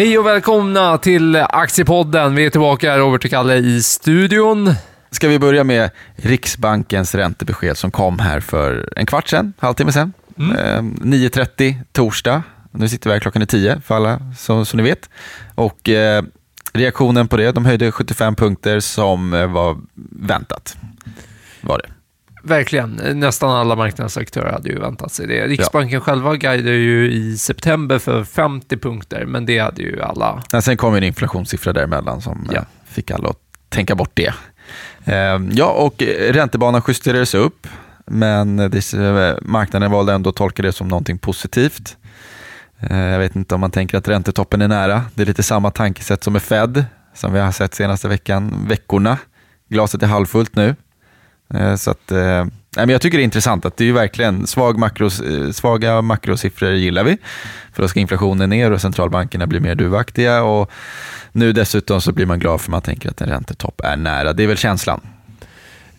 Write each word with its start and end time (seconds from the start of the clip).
Hej 0.00 0.18
och 0.18 0.26
välkomna 0.26 0.98
till 0.98 1.36
Aktiepodden. 1.36 2.34
Vi 2.34 2.46
är 2.46 2.50
tillbaka, 2.50 2.98
Robert 2.98 3.24
och 3.24 3.30
Kalle, 3.30 3.56
i 3.56 3.82
studion. 3.82 4.74
Ska 5.10 5.28
vi 5.28 5.38
börja 5.38 5.64
med 5.64 5.90
Riksbankens 6.16 7.14
räntebesked 7.14 7.76
som 7.76 7.90
kom 7.90 8.18
här 8.18 8.40
för 8.40 8.88
en 8.96 9.06
kvart 9.06 9.28
sedan, 9.28 9.52
halvtimme 9.58 9.92
sedan. 9.92 10.12
Mm. 10.38 10.56
Eh, 10.56 10.82
9.30 11.04 11.74
torsdag. 11.92 12.42
Nu 12.70 12.88
sitter 12.88 13.10
vi 13.10 13.14
här 13.14 13.20
klockan 13.20 13.42
är 13.42 13.46
10 13.46 13.80
för 13.80 13.96
alla 13.96 14.20
som, 14.38 14.66
som 14.66 14.76
ni 14.76 14.82
vet. 14.82 15.10
Och 15.54 15.88
eh, 15.88 16.22
reaktionen 16.72 17.28
på 17.28 17.36
det, 17.36 17.52
de 17.52 17.64
höjde 17.64 17.92
75 17.92 18.34
punkter 18.34 18.80
som 18.80 19.34
eh, 19.34 19.46
var 19.46 19.78
väntat. 20.10 20.76
Var 21.60 21.78
det. 21.78 21.99
Verkligen. 22.42 23.00
Nästan 23.14 23.50
alla 23.50 23.76
marknadsaktörer 23.76 24.52
hade 24.52 24.68
ju 24.68 24.78
väntat 24.78 25.12
sig 25.12 25.26
det. 25.26 25.46
Riksbanken 25.46 25.94
ja. 25.94 26.00
själva 26.00 26.36
guidade 26.36 26.76
ju 26.76 27.12
i 27.12 27.38
september 27.38 27.98
för 27.98 28.24
50 28.24 28.76
punkter, 28.76 29.24
men 29.26 29.46
det 29.46 29.58
hade 29.58 29.82
ju 29.82 30.02
alla. 30.02 30.42
Men 30.52 30.62
sen 30.62 30.76
kom 30.76 30.94
en 30.94 31.04
inflationssiffra 31.04 31.72
däremellan 31.72 32.20
som 32.20 32.48
ja. 32.52 32.64
fick 32.88 33.10
alla 33.10 33.28
att 33.28 33.38
tänka 33.68 33.94
bort 33.94 34.10
det. 34.14 34.34
Ehm, 35.04 35.50
ja, 35.52 35.70
och 35.70 36.02
räntebanan 36.30 36.82
justerades 36.88 37.34
upp, 37.34 37.66
men 38.06 38.56
marknaden 39.42 39.90
valde 39.90 40.12
ändå 40.12 40.30
att 40.30 40.36
tolka 40.36 40.62
det 40.62 40.72
som 40.72 40.88
någonting 40.88 41.18
positivt. 41.18 41.96
Jag 42.88 43.18
vet 43.18 43.36
inte 43.36 43.54
om 43.54 43.60
man 43.60 43.70
tänker 43.70 43.98
att 43.98 44.08
räntetoppen 44.08 44.62
är 44.62 44.68
nära. 44.68 45.04
Det 45.14 45.22
är 45.22 45.26
lite 45.26 45.42
samma 45.42 45.70
tankesätt 45.70 46.24
som 46.24 46.32
med 46.32 46.42
Fed, 46.42 46.84
som 47.14 47.32
vi 47.32 47.40
har 47.40 47.52
sett 47.52 47.74
senaste 47.74 48.08
veckan, 48.08 48.66
veckorna. 48.68 49.18
Glaset 49.68 50.02
är 50.02 50.06
halvfullt 50.06 50.56
nu. 50.56 50.74
Eh, 51.54 51.76
så 51.76 51.90
att, 51.90 52.12
eh, 52.12 52.46
Nej, 52.76 52.86
men 52.86 52.92
jag 52.92 53.00
tycker 53.00 53.18
det 53.18 53.22
är 53.22 53.24
intressant 53.24 53.64
att 53.64 53.76
det 53.76 53.88
är 53.88 53.92
verkligen 53.92 54.46
svag 54.46 54.78
makros, 54.78 55.20
eh, 55.20 55.50
svaga 55.50 56.02
makrosiffror 56.02 56.70
gillar 56.70 57.04
vi. 57.04 57.18
För 57.72 57.82
då 57.82 57.88
ska 57.88 58.00
inflationen 58.00 58.50
ner 58.50 58.70
och 58.70 58.80
centralbankerna 58.80 59.46
blir 59.46 59.60
mer 59.60 59.74
duvaktiga. 59.74 60.42
Och 60.42 60.70
nu 61.32 61.52
dessutom 61.52 62.00
så 62.00 62.12
blir 62.12 62.26
man 62.26 62.38
glad 62.38 62.60
för 62.60 62.70
man 62.70 62.82
tänker 62.82 63.10
att 63.10 63.20
en 63.20 63.28
räntetopp 63.28 63.80
är 63.84 63.96
nära. 63.96 64.32
Det 64.32 64.42
är 64.42 64.46
väl 64.46 64.56
känslan. 64.56 65.00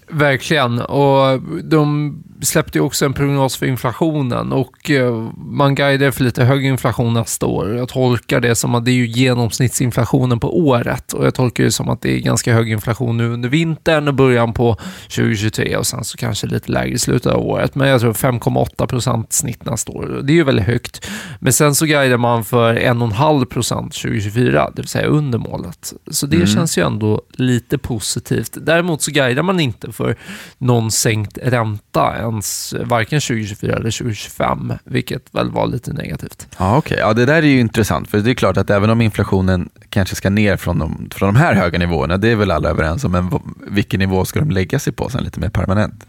Verkligen. 0.10 0.80
Och 0.80 1.42
de 1.64 2.14
släppte 2.42 2.78
ju 2.78 2.84
också 2.84 3.06
en 3.06 3.14
prognos 3.14 3.58
för 3.58 3.66
inflationen 3.66 4.52
och 4.52 4.90
eh, 4.90 5.30
man 5.36 5.76
guidar 5.76 6.12
för 6.12 6.24
lite 6.24 6.44
högre 6.44 6.68
inflation 6.68 7.14
nästa 7.14 7.46
år. 7.46 7.78
Jag 7.78 7.90
tolkar 7.90 8.40
det 8.40 8.56
som 8.56 8.76
att 8.76 8.86
det 8.86 8.92
är 8.92 8.96
ju 8.96 9.08
genomsnittsinflationen 9.08 10.40
på 10.40 10.60
året 10.60 11.14
och 11.14 11.26
jag 11.26 11.36
tolkar 11.36 11.64
det 11.64 11.72
som 11.72 11.90
att 11.90 12.02
det 12.02 12.18
är 12.18 12.20
ganska 12.20 12.54
hög 12.54 12.72
inflation 12.72 13.18
nu 13.18 13.34
under 13.34 13.50
vintern 13.50 14.08
och 14.08 14.14
början 14.14 14.54
på 14.54 14.78
2023 15.04 15.78
och 15.78 15.88
sen 15.88 16.04
så 16.04 16.18
kanske 16.18 16.48
lite 16.48 16.72
lägre 16.72 16.96
i 16.96 17.00
slutet 17.00 17.32
av 17.32 17.46
året. 17.46 17.76
Men 17.76 17.88
jag 17.88 18.02
tror 18.02 18.14
5,8 18.14 18.88
procent 18.88 19.34
snitt 19.34 19.66
nästa 19.66 19.92
år. 19.92 20.22
Det 20.24 20.34
är 20.34 20.36
ju 20.36 20.44
väldigt 20.44 20.66
högt. 20.66 21.08
Men 21.40 21.54
sen 21.54 21.76
så 21.76 21.86
guidar 21.86 22.18
man 22.18 22.44
för 22.44 22.76
1,5 22.76 23.46
procent 23.46 23.94
2024, 23.94 24.72
det 24.76 24.82
vill 24.82 24.90
säga 24.90 25.08
under 25.08 25.40
målet. 25.40 25.94
Så 26.12 26.26
det 26.26 26.36
mm. 26.36 26.48
känns 26.48 26.78
ju 26.78 26.86
ändå 26.86 27.22
lite 27.32 27.78
positivt. 27.78 28.58
Däremot 28.62 29.02
så 29.02 29.12
guidar 29.12 29.44
man 29.44 29.60
inte 29.60 29.92
för 29.92 30.16
någon 30.58 30.92
sänkt 30.92 31.38
ränta 31.44 32.31
ens 32.32 32.74
varken 32.86 33.22
2024 33.22 33.76
eller 33.76 33.92
2025, 33.92 34.74
vilket 34.84 35.36
väl 35.36 35.52
var 35.52 35.68
lite 35.68 35.94
negativt. 35.94 36.48
Ja, 36.58 36.78
okay. 36.78 36.98
ja, 36.98 37.14
det 37.14 37.26
där 37.26 37.36
är 37.36 37.42
ju 37.42 37.60
intressant, 37.60 38.10
för 38.10 38.18
det 38.18 38.32
är 38.32 38.34
klart 38.34 38.58
att 38.58 38.70
även 38.70 38.90
om 38.90 39.02
inflationen 39.02 39.70
kanske 39.90 40.16
ska 40.16 40.30
ner 40.30 40.58
från 40.58 40.80
de, 40.80 41.10
från 41.12 41.34
de 41.34 41.40
här 41.40 41.54
höga 41.54 41.80
nivåerna, 41.80 42.18
det 42.18 42.30
är 42.30 42.36
väl 42.36 42.52
alla 42.52 42.70
överens 42.70 43.04
om, 43.04 43.12
men 43.12 43.32
vilken 43.68 44.00
nivå 44.00 44.26
ska 44.26 44.40
de 44.40 44.52
lägga 44.52 44.80
sig 44.80 44.94
på 44.94 45.10
sen 45.10 45.24
lite 45.24 45.40
mer 45.40 45.50
permanent? 45.50 46.06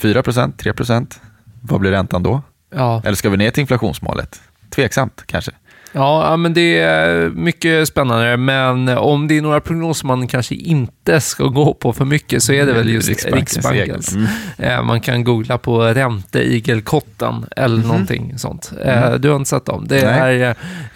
4% 0.00 0.52
3% 0.56 1.14
Vad 1.60 1.80
blir 1.80 1.90
räntan 1.90 2.22
då? 2.22 2.42
Ja. 2.74 3.02
Eller 3.04 3.14
ska 3.14 3.30
vi 3.30 3.36
ner 3.36 3.50
till 3.50 3.60
inflationsmålet? 3.60 4.40
Tveksamt 4.70 5.22
kanske. 5.26 5.52
Ja, 5.96 6.36
men 6.36 6.54
det 6.54 6.78
är 6.78 7.30
mycket 7.30 7.88
spännande, 7.88 8.36
men 8.36 8.88
om 8.88 9.28
det 9.28 9.38
är 9.38 9.42
några 9.42 9.60
prognoser 9.60 10.06
man 10.06 10.28
kanske 10.28 10.54
inte 10.54 11.20
ska 11.20 11.44
gå 11.44 11.74
på 11.74 11.92
för 11.92 12.04
mycket 12.04 12.42
så 12.42 12.52
är 12.52 12.66
det 12.66 12.72
väl 12.72 12.88
just 12.88 13.08
Riksbankens. 13.08 13.56
Riksbankens. 13.56 14.12
Mm. 14.12 14.26
Eh, 14.58 14.82
man 14.82 15.00
kan 15.00 15.24
googla 15.24 15.58
på 15.58 15.82
ränteigelkotten 15.82 17.46
eller 17.56 17.76
mm. 17.76 17.88
någonting 17.88 18.38
sånt. 18.38 18.72
Eh, 18.84 19.02
mm. 19.02 19.20
Du 19.20 19.28
har 19.28 19.36
inte 19.36 19.50
sett 19.50 19.64
dem? 19.64 19.84
Det 19.88 20.00
är, 20.00 20.54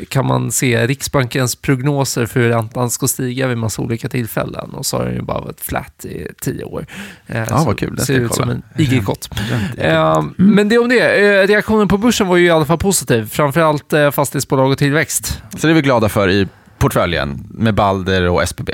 kan 0.08 0.26
man 0.26 0.52
se 0.52 0.86
Riksbankens 0.86 1.56
prognoser 1.56 2.26
för 2.26 2.40
hur 2.40 2.48
räntan 2.48 2.90
ska 2.90 3.08
stiga 3.08 3.46
vid 3.46 3.58
massa 3.58 3.82
olika 3.82 4.08
tillfällen 4.08 4.70
och 4.70 4.86
så 4.86 4.96
har 4.96 5.04
den 5.04 5.14
ju 5.14 5.22
bara 5.22 5.40
varit 5.40 5.60
flat 5.60 6.04
i 6.04 6.26
tio 6.40 6.64
år. 6.64 6.86
Eh, 7.26 7.44
ja, 7.48 7.62
vad 7.66 7.78
kul. 7.78 7.96
Det 7.96 8.02
ser 8.02 8.14
ut 8.14 8.34
som 8.34 8.50
en 8.50 8.62
igelkott. 8.76 9.30
Mm. 9.80 10.34
Men 10.36 10.68
det 10.68 10.78
om 10.78 10.88
det. 10.88 11.46
Reaktionen 11.46 11.88
på 11.88 11.98
börsen 11.98 12.26
var 12.26 12.36
ju 12.36 12.46
i 12.46 12.50
alla 12.50 12.64
fall 12.64 12.78
positiv, 12.78 13.28
framförallt 13.28 13.94
fastighetsbolag 14.12 14.70
och 14.70 14.78
tillväxt. 14.90 15.42
Så 15.56 15.66
det 15.66 15.72
är 15.72 15.74
vi 15.74 15.82
glada 15.82 16.08
för 16.08 16.30
i 16.30 16.48
portföljen 16.78 17.46
med 17.50 17.74
Balder 17.74 18.28
och 18.28 18.42
SBB. 18.42 18.70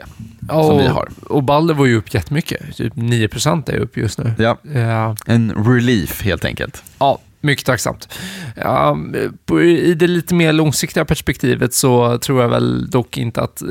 Och, 0.48 0.64
som 0.64 0.78
vi 0.78 0.86
har. 0.86 1.08
och 1.26 1.42
Balder 1.42 1.74
var 1.74 1.86
ju 1.86 1.96
upp 1.96 2.14
jättemycket. 2.14 2.76
Typ 2.76 2.94
9% 2.94 3.70
är 3.70 3.76
upp 3.76 3.96
just 3.96 4.18
nu. 4.18 4.32
Ja. 4.38 4.56
ja. 4.74 5.16
En 5.26 5.52
relief 5.52 6.22
helt 6.22 6.44
enkelt. 6.44 6.82
Ja, 6.98 7.18
mycket 7.40 7.66
tacksamt. 7.66 8.08
Ja, 8.54 8.98
I 9.62 9.94
det 9.94 10.06
lite 10.06 10.34
mer 10.34 10.52
långsiktiga 10.52 11.04
perspektivet 11.04 11.74
så 11.74 12.18
tror 12.18 12.42
jag 12.42 12.48
väl 12.48 12.90
dock 12.90 13.18
inte 13.18 13.40
att 13.40 13.62
eh, 13.62 13.68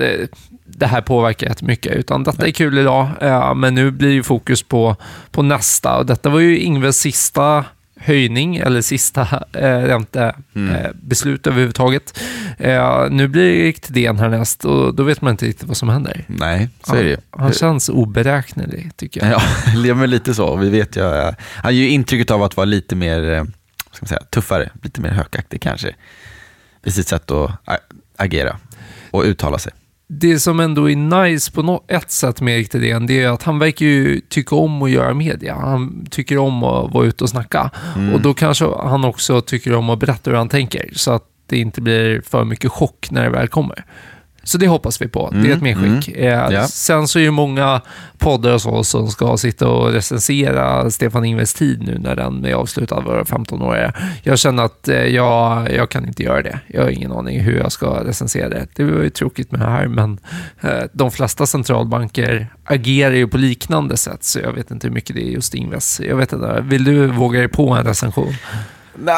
det 0.66 0.86
här 0.86 1.02
påverkar 1.02 1.48
jättemycket, 1.48 1.96
utan 1.96 2.24
detta 2.24 2.48
är 2.48 2.52
kul 2.52 2.78
idag, 2.78 3.10
men 3.56 3.76
nu 3.76 3.92
blir 3.92 4.12
ju 4.12 4.24
fokus 4.24 4.64
på, 4.64 4.96
på 5.32 5.42
nästa. 5.42 5.98
Och 5.98 6.06
detta 6.06 6.30
var 6.30 6.40
ju 6.40 6.60
Ingves 6.60 6.98
sista 6.98 7.66
höjning 8.06 8.56
eller 8.56 8.82
sista 8.82 9.22
eh, 9.54 9.80
räntebeslut 9.80 11.48
mm. 11.48 11.52
eh, 11.52 11.54
överhuvudtaget. 11.54 12.20
Eh, 12.58 13.10
nu 13.10 13.28
blir 13.28 13.44
det 13.44 13.56
Erik 13.56 13.82
Thedéen 13.82 14.18
härnäst 14.18 14.66
och 14.66 14.96
då 14.96 15.04
vet 15.04 15.22
man 15.22 15.32
inte 15.32 15.46
riktigt 15.46 15.68
vad 15.68 15.78
som 15.78 15.90
händer. 15.90 16.26
Nej, 16.28 16.70
så 16.84 16.96
är 16.96 17.04
det 17.04 17.20
Han, 17.32 17.42
han 17.42 17.54
känns 17.54 17.90
oberäknelig 17.90 18.92
tycker 18.96 19.30
jag. 19.30 19.42
Ja, 19.86 19.96
men 19.96 20.10
lite 20.10 20.34
så. 20.34 20.56
Vi 20.56 20.70
vet 20.70 20.98
ju, 20.98 21.02
eh, 21.02 21.34
han 21.40 21.76
ger 21.76 21.84
ju 21.84 21.90
intrycket 21.90 22.32
av 22.32 22.44
att 22.44 22.58
vara 22.58 22.66
lite 22.66 22.96
mer 22.96 23.32
eh, 23.32 23.44
ska 23.92 24.04
man 24.04 24.08
säga, 24.08 24.22
tuffare, 24.30 24.70
lite 24.84 25.02
mer 25.02 25.10
hökaktig 25.10 25.62
kanske 25.62 25.96
i 26.84 26.92
sitt 26.92 27.08
sätt 27.08 27.32
att 27.32 27.52
agera 28.18 28.58
och 29.12 29.24
uttala 29.24 29.58
sig 29.58 29.74
det 30.08 30.40
som 30.40 30.60
ändå 30.60 30.90
är 30.90 30.96
nice 30.96 31.52
på 31.52 31.62
något, 31.64 31.92
ett 31.92 32.12
sätt 32.12 32.42
med 32.42 32.58
Erik 32.58 32.70
Thedéen, 32.70 33.08
det 33.08 33.24
är 33.24 33.30
att 33.30 33.44
han 33.44 33.60
verkar 33.60 33.86
ju 33.86 34.20
tycka 34.20 34.56
om 34.56 34.82
att 34.82 34.90
göra 34.90 35.14
media. 35.14 35.56
Han 35.56 36.06
tycker 36.12 36.38
om 36.38 36.64
att 36.64 36.94
vara 36.94 37.06
ute 37.06 37.24
och 37.24 37.30
snacka. 37.30 37.72
Mm. 37.96 38.14
Och 38.14 38.22
då 38.22 38.34
kanske 38.34 38.66
han 38.66 39.06
också 39.06 39.42
tycker 39.42 39.76
om 39.76 39.90
att 39.90 40.00
berätta 40.00 40.32
hur 40.32 40.38
han 40.38 40.50
tänker, 40.50 40.90
så 40.94 41.12
att 41.12 41.24
det 41.48 41.58
inte 41.58 41.82
blir 41.82 42.22
för 42.22 42.44
mycket 42.44 42.72
chock 42.72 43.08
när 43.12 43.24
det 43.24 43.30
väl 43.30 43.48
kommer. 43.48 43.86
Så 44.46 44.58
det 44.58 44.68
hoppas 44.68 45.02
vi 45.02 45.08
på. 45.08 45.30
Det 45.30 45.38
är 45.38 45.56
ett 45.56 45.62
mm, 45.62 45.82
medskick. 45.82 46.18
Mm, 46.18 46.30
eh, 46.30 46.54
ja. 46.56 46.68
Sen 46.68 47.08
så 47.08 47.20
är 47.20 47.24
det 47.24 47.32
många 47.32 47.82
poddar 48.18 48.54
och 48.54 48.62
så 48.62 48.84
som 48.84 49.08
ska 49.08 49.38
sitta 49.38 49.68
och 49.68 49.92
recensera 49.92 50.92
Stefan 50.92 51.26
Ingves 51.26 51.54
tid 51.54 51.82
nu 51.82 52.00
när 52.00 52.16
den 52.16 52.46
är 52.46 52.54
avslutad, 52.54 53.00
våra 53.00 53.26
15 53.26 53.62
år. 53.62 53.92
Jag 54.24 54.40
känner 54.40 54.64
att 54.64 54.88
eh, 54.88 54.96
jag, 54.96 55.72
jag 55.74 55.90
kan 55.90 56.08
inte 56.08 56.24
göra 56.24 56.42
det. 56.42 56.60
Jag 56.68 56.84
har 56.84 56.90
ingen 56.90 57.12
aning 57.12 57.40
hur 57.40 57.58
jag 57.58 57.72
ska 57.72 58.04
recensera 58.04 58.50
det. 58.50 58.68
Det 58.76 58.84
var 58.84 59.04
ju 59.04 59.10
tråkigt 59.10 59.52
med 59.52 59.62
det 59.62 59.70
här, 59.70 59.88
men 59.88 60.20
eh, 60.62 60.84
de 60.94 61.12
flesta 61.12 61.46
centralbanker 61.46 62.48
agerar 62.64 63.16
ju 63.16 63.28
på 63.28 63.38
liknande 63.38 63.98
sätt, 63.98 64.24
så 64.24 64.40
jag 64.40 64.52
vet 64.52 64.72
inte 64.72 64.88
hur 64.88 64.94
mycket 64.94 65.16
det 65.16 65.22
är 65.22 65.32
just 65.32 65.54
Ingves. 65.54 66.00
Jag 66.00 66.16
vet 66.16 66.34
inte, 66.34 66.62
vill 66.62 66.84
du 66.84 67.08
våga 67.08 67.40
dig 67.40 67.50
på 67.50 67.70
en 67.70 67.84
recension? 67.84 68.34
No 68.96 69.12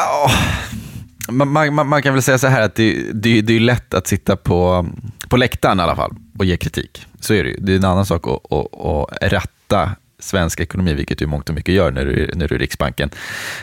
man, 1.30 1.74
man, 1.74 1.88
man, 1.88 2.02
kan 2.02 2.14
väl 2.14 2.22
säga 2.22 2.38
så 2.38 2.46
här 2.46 2.62
att 2.62 2.74
det, 2.74 3.12
det, 3.12 3.40
det 3.40 3.56
är 3.56 3.60
lätt 3.60 3.94
att 3.94 4.06
sitta 4.06 4.36
på, 4.36 4.86
på 5.28 5.36
läktaren 5.36 5.80
i 5.80 5.82
alla 5.82 5.96
fall 5.96 6.14
och 6.38 6.44
ge 6.44 6.56
kritik. 6.56 7.06
Så 7.20 7.34
är 7.34 7.44
det 7.44 7.50
ju. 7.50 7.56
Det 7.60 7.72
är 7.72 7.76
en 7.76 7.84
annan 7.84 8.06
sak 8.06 8.26
att, 8.26 8.52
att, 8.52 8.80
att 8.80 9.32
rätta 9.32 9.90
svensk 10.18 10.60
ekonomi, 10.60 10.94
vilket 10.94 11.18
du 11.18 11.26
mångt 11.26 11.48
och 11.48 11.54
mycket 11.54 11.74
gör 11.74 11.90
när 11.90 12.04
du, 12.04 12.30
när 12.34 12.48
du 12.48 12.54
är 12.54 12.58
Riksbanken. 12.58 13.10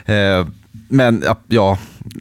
Eh, 0.05 0.47
men 0.89 1.23
ja, 1.47 1.77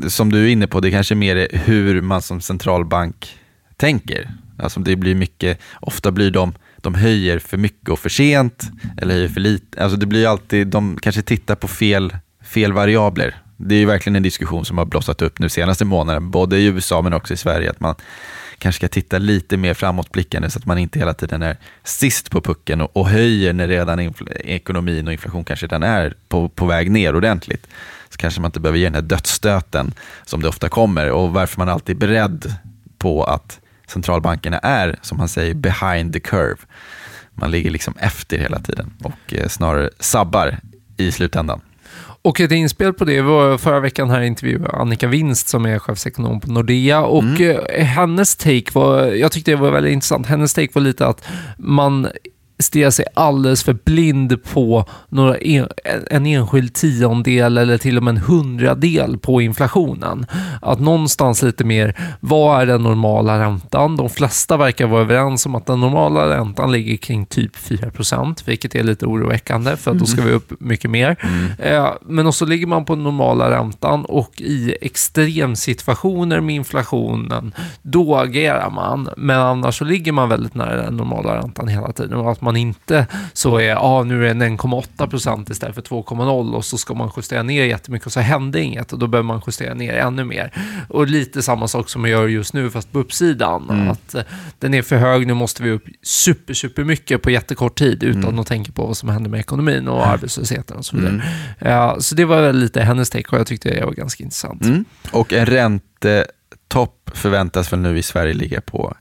som 0.08 0.32
du 0.32 0.44
är 0.44 0.48
inne 0.48 0.66
på, 0.66 0.80
det 0.80 0.90
kanske 0.90 1.14
mer 1.14 1.36
är 1.36 1.58
hur 1.58 2.00
man 2.00 2.22
som 2.22 2.40
centralbank 2.40 3.38
tänker. 3.76 4.30
Alltså 4.58 4.80
det 4.80 4.96
blir 4.96 5.14
mycket, 5.14 5.60
ofta 5.80 6.10
blir 6.10 6.30
de, 6.30 6.54
de 6.76 6.94
höjer 6.94 7.38
för 7.38 7.56
mycket 7.56 7.88
och 7.88 7.98
för 7.98 8.08
sent, 8.08 8.70
eller 8.96 9.14
höjer 9.14 9.28
för 9.28 9.40
lite. 9.40 9.82
Alltså 9.82 9.96
det 9.96 10.06
blir 10.06 10.26
alltid, 10.26 10.66
de 10.66 10.98
kanske 11.02 11.22
tittar 11.22 11.54
på 11.54 11.68
fel, 11.68 12.16
fel 12.42 12.72
variabler 12.72 13.43
det 13.56 13.74
är 13.74 13.78
ju 13.78 13.86
verkligen 13.86 14.16
en 14.16 14.22
diskussion 14.22 14.64
som 14.64 14.78
har 14.78 14.84
blossat 14.84 15.22
upp 15.22 15.38
nu 15.38 15.48
senaste 15.48 15.84
månaden, 15.84 16.30
både 16.30 16.58
i 16.58 16.64
USA 16.64 17.02
men 17.02 17.12
också 17.12 17.34
i 17.34 17.36
Sverige, 17.36 17.70
att 17.70 17.80
man 17.80 17.94
kanske 18.58 18.78
ska 18.78 18.88
titta 18.88 19.18
lite 19.18 19.56
mer 19.56 19.74
framåtblickande 19.74 20.50
så 20.50 20.58
att 20.58 20.66
man 20.66 20.78
inte 20.78 20.98
hela 20.98 21.14
tiden 21.14 21.42
är 21.42 21.56
sist 21.82 22.30
på 22.30 22.40
pucken 22.40 22.80
och, 22.80 22.96
och 22.96 23.08
höjer 23.08 23.52
när 23.52 23.68
redan 23.68 24.14
ekonomin 24.40 25.06
och 25.06 25.12
inflation 25.12 25.44
kanske 25.44 25.66
redan 25.66 25.82
är 25.82 26.14
på, 26.28 26.48
på 26.48 26.66
väg 26.66 26.90
ner 26.90 27.16
ordentligt. 27.16 27.66
Så 28.08 28.16
kanske 28.16 28.40
man 28.40 28.48
inte 28.48 28.60
behöver 28.60 28.78
ge 28.78 28.84
den 28.84 28.94
här 28.94 29.02
dödsstöten 29.02 29.94
som 30.24 30.42
det 30.42 30.48
ofta 30.48 30.68
kommer 30.68 31.10
och 31.10 31.32
varför 31.32 31.58
man 31.58 31.68
alltid 31.68 31.96
är 31.96 32.00
beredd 32.00 32.54
på 32.98 33.24
att 33.24 33.60
centralbankerna 33.86 34.58
är, 34.58 34.98
som 35.02 35.18
man 35.18 35.28
säger, 35.28 35.54
behind 35.54 36.12
the 36.12 36.20
curve. 36.20 36.56
Man 37.34 37.50
ligger 37.50 37.70
liksom 37.70 37.94
efter 37.98 38.38
hela 38.38 38.58
tiden 38.58 38.92
och 39.02 39.34
eh, 39.34 39.48
snarare 39.48 39.90
sabbar 40.00 40.58
i 40.96 41.12
slutändan. 41.12 41.60
Och 42.24 42.40
ett 42.40 42.52
inspel 42.52 42.92
på 42.92 43.04
det 43.04 43.20
var 43.22 43.58
förra 43.58 43.80
veckan 43.80 44.10
här 44.10 44.20
intervjuade 44.20 44.68
Annika 44.76 45.06
Winst 45.06 45.48
som 45.48 45.64
är 45.66 45.78
chefsekonom 45.78 46.40
på 46.40 46.50
Nordea 46.52 47.02
och 47.04 47.22
Mm. 47.22 47.58
eh, 47.68 47.84
hennes 47.84 48.36
take 48.36 48.64
var, 48.72 49.02
jag 49.06 49.32
tyckte 49.32 49.50
det 49.50 49.56
var 49.56 49.70
väldigt 49.70 49.92
intressant, 49.92 50.26
hennes 50.26 50.54
take 50.54 50.68
var 50.72 50.82
lite 50.82 51.06
att 51.06 51.24
man 51.58 52.08
stirrar 52.58 52.90
sig 52.90 53.04
alldeles 53.14 53.62
för 53.62 53.76
blind 53.84 54.42
på 54.52 54.84
några 55.08 55.36
en, 55.38 55.68
en 56.10 56.26
enskild 56.26 56.74
tiondel 56.74 57.58
eller 57.58 57.78
till 57.78 57.96
och 57.96 58.02
med 58.02 58.12
en 58.12 58.22
hundradel 58.22 59.18
på 59.18 59.40
inflationen. 59.40 60.26
Att 60.62 60.80
någonstans 60.80 61.42
lite 61.42 61.64
mer, 61.64 62.16
vad 62.20 62.62
är 62.62 62.66
den 62.66 62.82
normala 62.82 63.40
räntan? 63.40 63.96
De 63.96 64.10
flesta 64.10 64.56
verkar 64.56 64.86
vara 64.86 65.00
överens 65.00 65.46
om 65.46 65.54
att 65.54 65.66
den 65.66 65.80
normala 65.80 66.36
räntan 66.36 66.72
ligger 66.72 66.96
kring 66.96 67.26
typ 67.26 67.56
4% 67.56 68.42
vilket 68.44 68.74
är 68.74 68.82
lite 68.82 69.06
oroväckande 69.06 69.76
för 69.76 69.90
att 69.90 69.98
då 69.98 70.06
ska 70.06 70.22
vi 70.22 70.32
upp 70.32 70.52
mycket 70.60 70.90
mer. 70.90 71.16
Eh, 71.58 71.88
Men 72.02 72.26
också 72.26 72.46
ligger 72.46 72.66
man 72.66 72.84
på 72.84 72.94
den 72.94 73.04
normala 73.04 73.50
räntan 73.50 74.04
och 74.04 74.40
i 74.40 74.76
extremsituationer 74.80 76.40
med 76.40 76.54
inflationen, 76.54 77.54
då 77.82 78.16
agerar 78.16 78.70
man. 78.70 79.08
Men 79.16 79.40
annars 79.40 79.78
så 79.78 79.84
ligger 79.84 80.12
man 80.12 80.28
väldigt 80.28 80.54
nära 80.54 80.82
den 80.82 80.96
normala 80.96 81.36
räntan 81.36 81.68
hela 81.68 81.92
tiden 81.92 82.18
och 82.18 82.32
att 82.32 82.40
man 82.40 82.53
inte 82.56 83.06
så 83.32 83.60
är, 83.60 83.76
ah, 83.76 84.02
nu 84.02 84.24
är 84.24 84.34
den 84.34 84.58
1,8 84.58 85.06
procent 85.06 85.50
istället 85.50 85.74
för 85.74 85.82
2,0 85.82 86.54
och 86.54 86.64
så 86.64 86.78
ska 86.78 86.94
man 86.94 87.10
justera 87.16 87.42
ner 87.42 87.64
jättemycket 87.64 88.06
och 88.06 88.12
så 88.12 88.20
hände 88.20 88.60
inget 88.60 88.92
och 88.92 88.98
då 88.98 89.06
behöver 89.06 89.26
man 89.26 89.42
justera 89.46 89.74
ner 89.74 89.94
ännu 89.94 90.24
mer. 90.24 90.52
Och 90.88 91.06
lite 91.06 91.42
samma 91.42 91.68
sak 91.68 91.88
som 91.88 92.02
man 92.02 92.10
gör 92.10 92.28
just 92.28 92.54
nu 92.54 92.70
fast 92.70 92.92
på 92.92 92.98
uppsidan. 92.98 93.88
Att 93.90 94.14
eh, 94.14 94.22
den 94.58 94.74
är 94.74 94.82
för 94.82 94.96
hög, 94.96 95.26
nu 95.26 95.34
måste 95.34 95.62
vi 95.62 95.70
upp 95.70 95.84
super, 96.02 96.54
super 96.54 96.84
mycket 96.84 97.22
på 97.22 97.30
jättekort 97.30 97.78
tid 97.78 98.02
utan 98.02 98.38
att 98.38 98.46
tänka 98.46 98.72
på 98.72 98.86
vad 98.86 98.96
som 98.96 99.08
händer 99.08 99.30
med 99.30 99.40
ekonomin 99.40 99.88
och 99.88 100.06
arbetslösheten 100.06 100.76
och 100.76 100.86
så 100.86 100.96
vidare. 100.96 101.22
Ja, 101.58 101.96
så 102.00 102.14
det 102.14 102.24
var 102.24 102.42
väl 102.42 102.56
lite 102.56 102.82
hennes 102.82 103.10
take 103.10 103.28
och 103.30 103.38
jag 103.38 103.46
tyckte 103.46 103.74
det 103.74 103.84
var 103.84 103.92
ganska 103.92 104.24
intressant. 104.24 104.62
Mm. 104.62 104.84
Och 105.10 105.32
en 105.32 105.46
räntetopp 105.46 107.10
förväntas 107.14 107.72
väl 107.72 107.80
nu 107.80 107.98
i 107.98 108.02
Sverige 108.02 108.34
ligga 108.34 108.60
på 108.60 108.94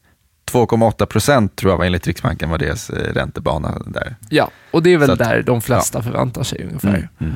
2,8 0.53 1.05
procent 1.05 1.55
tror 1.55 1.71
jag 1.71 1.77
var 1.77 1.85
enligt 1.85 2.07
Riksbanken 2.07 2.49
var 2.49 2.57
deras 2.57 2.89
eh, 2.89 3.13
räntebana 3.13 3.81
där. 3.85 4.15
Ja, 4.29 4.49
och 4.71 4.83
det 4.83 4.93
är 4.93 4.97
väl 4.97 5.11
att- 5.11 5.19
där 5.19 5.41
de 5.43 5.61
flesta 5.61 6.01
förväntar 6.03 6.43
sig 6.43 6.63
ungefär. 6.63 6.89
Mm. 6.89 7.07
Ja, 7.19 7.25
med 7.25 7.35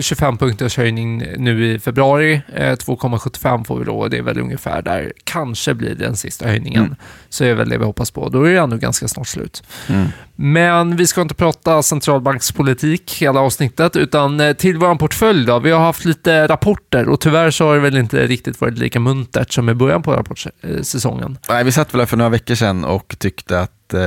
25 0.00 0.38
punkters 0.38 0.76
höjning 0.76 1.24
nu 1.36 1.66
i 1.66 1.78
februari, 1.78 2.42
eh, 2.54 2.76
2,75 2.76 3.64
får 3.64 3.78
vi 3.78 3.84
då 3.84 3.98
och 3.98 4.10
det 4.10 4.18
är 4.18 4.22
väl 4.22 4.38
ungefär 4.38 4.82
där 4.82 5.12
kanske 5.24 5.74
blir 5.74 5.94
den 5.94 6.16
sista 6.16 6.46
höjningen. 6.46 6.84
Mm. 6.84 6.96
Så 7.28 7.44
är 7.44 7.54
väl 7.54 7.68
det 7.68 7.78
vi 7.78 7.84
hoppas 7.84 8.10
på. 8.10 8.28
Då 8.28 8.42
är 8.42 8.52
det 8.52 8.60
ändå 8.60 8.76
ganska 8.76 9.08
snart 9.08 9.26
slut. 9.26 9.62
Mm. 9.88 10.08
Men 10.36 10.96
vi 10.96 11.06
ska 11.06 11.22
inte 11.22 11.34
prata 11.34 11.82
centralbankspolitik 11.82 13.22
hela 13.22 13.40
avsnittet, 13.40 13.96
utan 13.96 14.40
eh, 14.40 14.52
till 14.52 14.78
vår 14.78 14.94
portfölj 14.94 15.46
då. 15.46 15.58
Vi 15.58 15.70
har 15.70 15.80
haft 15.80 16.04
lite 16.04 16.46
rapporter 16.46 17.08
och 17.08 17.20
tyvärr 17.20 17.50
så 17.50 17.66
har 17.66 17.74
det 17.74 17.80
väl 17.80 17.96
inte 17.96 18.26
riktigt 18.26 18.60
varit 18.60 18.78
lika 18.78 19.00
muntert 19.00 19.52
som 19.52 19.68
i 19.68 19.74
början 19.74 20.02
på 20.02 20.12
rapportsäsongen. 20.12 21.38
Nej, 21.48 21.64
vi 21.64 21.72
satt 21.72 21.94
väl 21.94 22.00
här 22.00 22.06
för 22.06 22.16
några 22.16 22.30
veckor 22.30 22.54
sedan 22.54 22.84
och 22.84 23.16
tyckte 23.18 23.60
att 23.60 23.94
eh, 23.94 24.00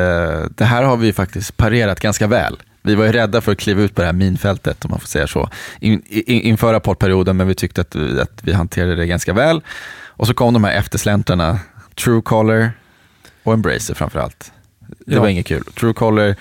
det 0.57 0.66
här 0.66 0.83
har 0.83 0.98
vi 0.98 1.13
faktiskt 1.13 1.57
parerat 1.57 2.00
ganska 2.00 2.27
väl. 2.27 2.57
Vi 2.83 2.95
var 2.95 3.06
ju 3.06 3.12
rädda 3.12 3.41
för 3.41 3.51
att 3.51 3.57
kliva 3.57 3.81
ut 3.81 3.95
på 3.95 4.01
det 4.01 4.06
här 4.06 4.13
minfältet, 4.13 4.85
om 4.85 4.91
man 4.91 5.00
får 5.00 5.07
säga 5.07 5.27
så, 5.27 5.50
in, 5.80 6.01
in, 6.06 6.41
inför 6.41 6.74
rapportperioden, 6.74 7.38
men 7.38 7.47
vi 7.47 7.56
tyckte 7.56 7.81
att, 7.81 7.95
vi- 7.95 8.19
att 8.21 8.39
vi 8.44 8.53
hanterade 8.53 8.95
det 8.95 9.06
ganska 9.07 9.33
väl. 9.33 9.62
Och 10.07 10.27
så 10.27 10.33
kom 10.33 10.53
de 10.53 10.63
här 10.63 10.71
eftersläntrarna, 10.74 11.59
Truecaller 12.03 12.71
och 13.44 13.53
Embracer 13.53 13.94
framför 13.94 14.19
allt. 14.19 14.51
Det 15.06 15.13
Ja. 15.15 15.21
var 15.21 15.27
inget 15.27 15.45
kul. 15.45 15.63
Truecaller, 15.80 16.35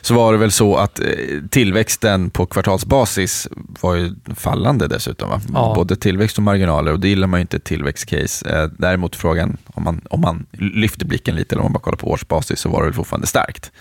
så 0.00 0.14
var 0.14 0.32
det 0.32 0.38
väl 0.38 0.50
så 0.50 0.76
att 0.76 1.00
eh, 1.00 1.06
tillväxten 1.50 2.30
på 2.30 2.46
kvartalsbasis 2.46 3.48
var 3.80 3.94
ju 3.94 4.14
fallande 4.36 4.88
dessutom. 4.88 5.28
Va? 5.30 5.40
Ja. 5.54 5.72
Både 5.76 5.96
tillväxt 5.96 6.36
och 6.36 6.42
marginaler 6.42 6.92
och 6.92 7.00
det 7.00 7.08
gillar 7.08 7.26
man 7.26 7.40
ju 7.40 7.42
inte 7.42 7.56
ett 7.56 7.64
tillväxtcase. 7.64 8.48
Eh, 8.62 8.68
Däremot 8.78 9.16
frågan 9.16 9.56
om 9.66 9.84
man, 9.84 10.00
om 10.10 10.20
man 10.20 10.46
lyfter 10.52 11.06
blicken 11.06 11.34
lite 11.36 11.54
eller 11.54 11.60
om 11.62 11.64
man 11.66 11.72
bara 11.72 11.80
kollar 11.82 11.96
på 11.98 12.10
årsbasis 12.10 12.60
så 12.60 12.68
var 12.68 12.80
det 12.80 12.86
väl 12.86 12.94
fortfarande 12.94 13.26
starkt. 13.26 13.72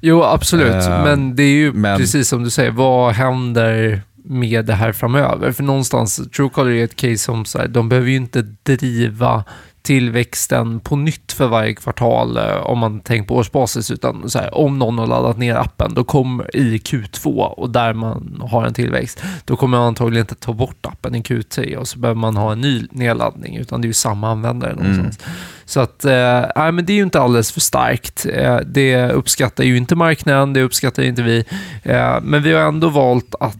Jo, 0.00 0.22
absolut. 0.22 0.74
Eh, 0.84 1.04
men 1.04 1.36
det 1.36 1.42
är 1.42 1.54
ju 1.56 1.72
men- 1.72 1.98
precis 1.98 2.28
som 2.28 2.44
du 2.44 2.50
säger, 2.50 2.70
vad 2.70 3.12
händer 3.14 4.02
med 4.24 4.64
det 4.64 4.74
här 4.74 4.92
framöver? 4.92 5.52
För 5.52 5.62
någonstans, 5.62 6.20
Truecaller 6.36 6.70
är 6.70 6.84
ett 6.84 6.96
case 6.96 7.18
som 7.18 7.44
så 7.44 7.58
här, 7.58 7.68
de 7.68 7.88
behöver 7.88 8.08
ju 8.10 8.16
inte 8.16 8.42
driva 8.62 9.44
tillväxten 9.86 10.80
på 10.80 10.96
nytt 10.96 11.32
för 11.32 11.46
varje 11.46 11.74
kvartal 11.74 12.36
eh, 12.36 12.56
om 12.56 12.78
man 12.78 13.00
tänker 13.00 13.28
på 13.28 13.34
årsbasis, 13.36 13.90
utan 13.90 14.30
så 14.30 14.38
här, 14.38 14.54
om 14.54 14.78
någon 14.78 14.98
har 14.98 15.06
laddat 15.06 15.38
ner 15.38 15.54
appen, 15.54 15.94
då 15.94 16.04
kommer 16.04 16.56
i 16.56 16.78
Q2 16.78 17.28
och 17.38 17.70
där 17.70 17.92
man 17.92 18.42
har 18.50 18.64
en 18.64 18.74
tillväxt, 18.74 19.22
då 19.44 19.56
kommer 19.56 19.78
man 19.78 19.86
antagligen 19.86 20.24
inte 20.24 20.34
ta 20.34 20.52
bort 20.52 20.86
appen 20.86 21.14
i 21.14 21.22
Q3 21.22 21.76
och 21.76 21.88
så 21.88 21.98
behöver 21.98 22.20
man 22.20 22.36
ha 22.36 22.52
en 22.52 22.60
ny 22.60 22.86
nedladdning, 22.90 23.56
utan 23.56 23.80
det 23.80 23.86
är 23.86 23.88
ju 23.88 23.92
samma 23.92 24.30
användare 24.30 24.74
någonstans. 24.74 25.18
Så 25.68 25.80
att, 25.80 26.04
eh, 26.04 26.72
men 26.72 26.84
det 26.86 26.92
är 26.92 26.96
ju 26.96 27.02
inte 27.02 27.20
alldeles 27.20 27.52
för 27.52 27.60
starkt. 27.60 28.26
Eh, 28.32 28.56
det 28.56 29.10
uppskattar 29.10 29.64
ju 29.64 29.76
inte 29.76 29.94
marknaden, 29.94 30.52
det 30.52 30.62
uppskattar 30.62 31.02
inte 31.02 31.22
vi. 31.22 31.44
Eh, 31.82 32.20
men 32.22 32.42
vi 32.42 32.52
har 32.52 32.60
ändå 32.60 32.88
valt 32.88 33.34
att 33.40 33.56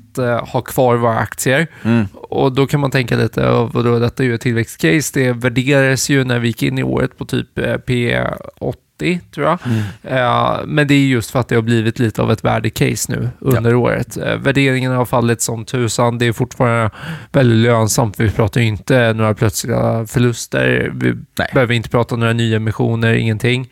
ha 0.53 0.61
kvar 0.61 0.97
våra 0.97 1.19
aktier. 1.19 1.67
Mm. 1.83 2.07
Och 2.13 2.53
då 2.53 2.67
kan 2.67 2.81
man 2.81 2.91
tänka 2.91 3.17
lite, 3.17 3.51
vadå, 3.73 3.99
detta 3.99 4.23
är 4.23 4.27
ju 4.27 4.35
ett 4.35 4.41
tillväxtcase. 4.41 5.21
Det 5.21 5.33
värderades 5.33 6.11
ju 6.11 6.16
när 6.25 6.39
vi 6.39 6.49
gick 6.49 6.63
in 6.63 6.79
i 6.79 6.83
året 6.83 7.19
på 7.19 7.25
typ 7.25 7.59
eh, 7.59 7.75
P80, 7.75 9.19
tror 9.35 9.47
jag. 9.47 9.59
Eh, 10.03 10.61
men 10.67 10.89
det 10.89 10.95
är 10.95 11.07
just 11.07 11.31
för 11.31 11.41
att 11.41 11.49
det 11.49 11.55
har 11.55 11.63
blivit 11.63 11.99
lite 11.99 12.23
av 12.23 12.33
ett 12.33 12.45
värdecase 12.45 13.13
nu 13.13 13.29
under 13.41 13.75
året. 13.75 14.17
Eh, 14.17 14.37
värderingen 14.37 14.93
har 14.93 15.05
fallit 15.05 15.43
som 15.43 15.65
tusan. 15.65 16.19
Det 16.19 16.27
är 16.27 16.33
fortfarande 16.33 16.91
väldigt 17.33 17.59
lönsamt. 17.59 18.21
Vi 18.21 18.31
pratar 18.31 18.61
ju 18.61 18.67
inte 18.67 19.13
några 19.13 19.35
plötsliga 19.35 20.07
förluster. 20.07 20.93
Vi 20.95 21.15
Nej. 21.39 21.51
behöver 21.55 21.75
inte 21.75 21.89
prata 21.89 22.17
några 22.17 22.33
nya 22.33 22.57
emissioner, 22.57 23.15
ingenting. 23.15 23.69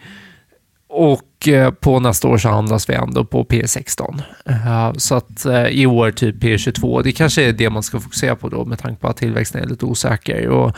Och 0.97 1.49
eh, 1.49 1.71
på 1.71 2.01
nästa 2.01 2.29
år 2.29 2.39
så 2.39 2.49
handlas 2.49 2.89
vi 2.89 2.95
ändå 2.95 3.25
på 3.25 3.45
P16. 3.45 4.23
Eh, 4.47 4.93
Så 4.97 5.15
att 5.15 5.45
eh, 5.45 5.67
i 5.67 5.87
år 5.87 6.11
typ 6.11 6.37
P22. 6.37 7.03
Det 7.03 7.13
kanske 7.13 7.43
är 7.49 7.53
det 7.53 7.71
man 7.71 7.83
ska 7.83 8.01
fokusera 8.01 8.37
på 8.37 8.49
då 8.49 8.65
med 8.65 8.79
tanke 8.79 9.01
på 9.01 9.09
att 9.09 9.17
tillväxten 9.17 9.63
är 9.63 9.67
lite 9.67 9.85
osäker 9.85 10.49
och 10.49 10.77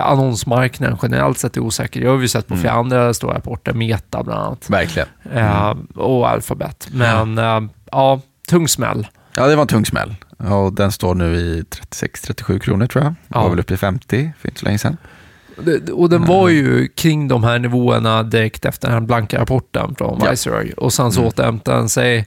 annonsmarknaden 0.00 0.98
generellt 1.02 1.38
sett 1.38 1.56
är 1.56 1.60
osäker. 1.60 2.00
Det 2.00 2.06
har 2.06 2.16
vi 2.16 2.28
sett 2.28 2.46
på 2.46 2.56
flera 2.56 2.72
andra 2.72 3.14
stora 3.14 3.34
rapporter, 3.34 3.72
Meta 3.72 4.22
bland 4.22 4.40
annat 4.40 4.70
Verkligen. 4.70 5.08
eh, 5.32 5.74
och 5.94 6.28
Alphabet. 6.28 6.88
Men 6.92 7.36
ja, 7.92 8.20
tung 8.48 8.68
smäll. 8.68 9.06
Ja, 9.36 9.46
det 9.46 9.54
var 9.56 9.62
en 9.62 9.68
tung 9.68 9.86
smäll. 9.86 10.14
Och 10.38 10.72
den 10.72 10.92
står 10.92 11.14
nu 11.14 11.34
i 11.36 11.62
36-37 11.90 12.58
kronor 12.58 12.86
tror 12.86 13.04
jag. 13.04 13.14
Ja. 13.28 13.42
Var 13.42 13.50
väl 13.50 13.60
uppe 13.60 13.74
i 13.74 13.76
50 13.76 14.32
för 14.38 14.48
inte 14.48 14.60
så 14.60 14.66
länge 14.66 14.78
sedan. 14.78 14.96
Och 15.92 16.08
den 16.08 16.24
var 16.24 16.48
ju 16.48 16.88
kring 16.88 17.28
de 17.28 17.44
här 17.44 17.58
nivåerna 17.58 18.22
direkt 18.22 18.64
efter 18.64 18.88
den 18.88 18.94
här 18.94 19.06
blanka 19.06 19.40
rapporten 19.40 19.94
från 19.98 20.20
Ja. 20.24 20.30
Viceroy. 20.30 20.72
Och 20.76 20.92
sen 20.92 21.12
så 21.12 21.24
återhämtade 21.26 21.78
den 21.78 21.88
sig 21.88 22.26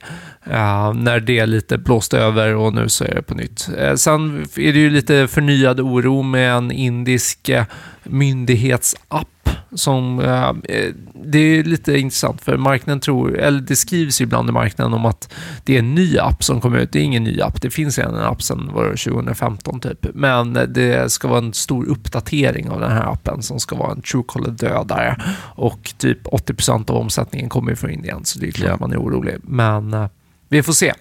när 0.95 1.19
det 1.19 1.45
lite 1.45 1.77
blåste 1.77 2.19
över 2.19 2.55
och 2.55 2.73
nu 2.73 2.89
så 2.89 3.03
är 3.03 3.15
det 3.15 3.21
på 3.21 3.33
nytt. 3.35 3.69
Eh, 3.77 3.93
sen 3.95 4.45
är 4.55 4.73
det 4.73 4.79
ju 4.79 4.89
lite 4.89 5.27
förnyad 5.27 5.79
oro 5.79 6.21
med 6.21 6.53
en 6.53 6.71
indisk 6.71 7.49
eh, 7.49 7.63
myndighetsapp 8.09 9.27
som, 9.71 10.19
eh, 10.19 10.49
eh, 10.49 10.93
det 11.25 11.39
är 11.39 11.63
lite 11.63 11.97
intressant 11.97 12.41
för 12.41 12.57
marknaden 12.57 12.99
tror, 12.99 13.37
eller 13.37 13.61
det 13.61 13.75
skrivs 13.75 14.21
ibland 14.21 14.49
i 14.49 14.51
marknaden 14.51 14.93
om 14.93 15.05
att 15.05 15.33
det 15.63 15.75
är 15.75 15.79
en 15.79 15.95
ny 15.95 16.17
app 16.17 16.43
som 16.43 16.61
kommer 16.61 16.77
ut. 16.77 16.91
Det 16.91 16.99
är 16.99 17.03
ingen 17.03 17.23
ny 17.23 17.41
app, 17.41 17.61
det 17.61 17.69
finns 17.69 17.99
en 17.99 18.15
app 18.15 18.43
sedan 18.43 18.71
var 18.73 18.83
det 18.83 18.97
2015 18.97 19.79
typ. 19.79 20.07
Men 20.13 20.53
det 20.53 21.11
ska 21.11 21.27
vara 21.27 21.39
en 21.39 21.53
stor 21.53 21.85
uppdatering 21.85 22.69
av 22.69 22.79
den 22.79 22.91
här 22.91 23.11
appen 23.11 23.41
som 23.41 23.59
ska 23.59 23.75
vara 23.75 23.91
en 23.91 24.01
Truecaller-dödare. 24.01 25.21
Och 25.39 25.93
typ 25.97 26.27
80% 26.27 26.91
av 26.91 26.97
omsättningen 26.97 27.49
kommer 27.49 27.75
från 27.75 27.91
Indien, 27.91 28.25
så 28.25 28.39
det 28.39 28.47
är 28.47 28.51
klart 28.51 28.79
man 28.79 28.93
är 28.93 28.97
orolig. 28.97 29.35
Men 29.41 29.93
eh, 29.93 30.07
vi 30.49 30.63
får 30.63 30.73
se. 30.73 30.93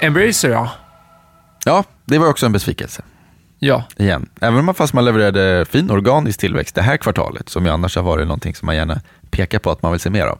Embracer 0.00 0.50
ja. 0.50 0.70
Ja, 1.64 1.84
det 2.04 2.18
var 2.18 2.28
också 2.28 2.46
en 2.46 2.52
besvikelse. 2.52 3.02
Ja, 3.58 3.84
Igen. 3.96 4.28
Även 4.40 4.68
om 4.68 4.74
fast 4.74 4.94
man 4.94 5.04
levererade 5.04 5.64
fin 5.64 5.90
organisk 5.90 6.40
tillväxt 6.40 6.74
det 6.74 6.82
här 6.82 6.96
kvartalet, 6.96 7.48
som 7.48 7.66
ju 7.66 7.72
annars 7.72 7.96
har 7.96 8.02
varit 8.02 8.26
någonting 8.26 8.54
som 8.54 8.66
man 8.66 8.76
gärna 8.76 9.00
pekar 9.30 9.58
på 9.58 9.70
att 9.70 9.82
man 9.82 9.92
vill 9.92 10.00
se 10.00 10.10
mer 10.10 10.26
av. 10.26 10.38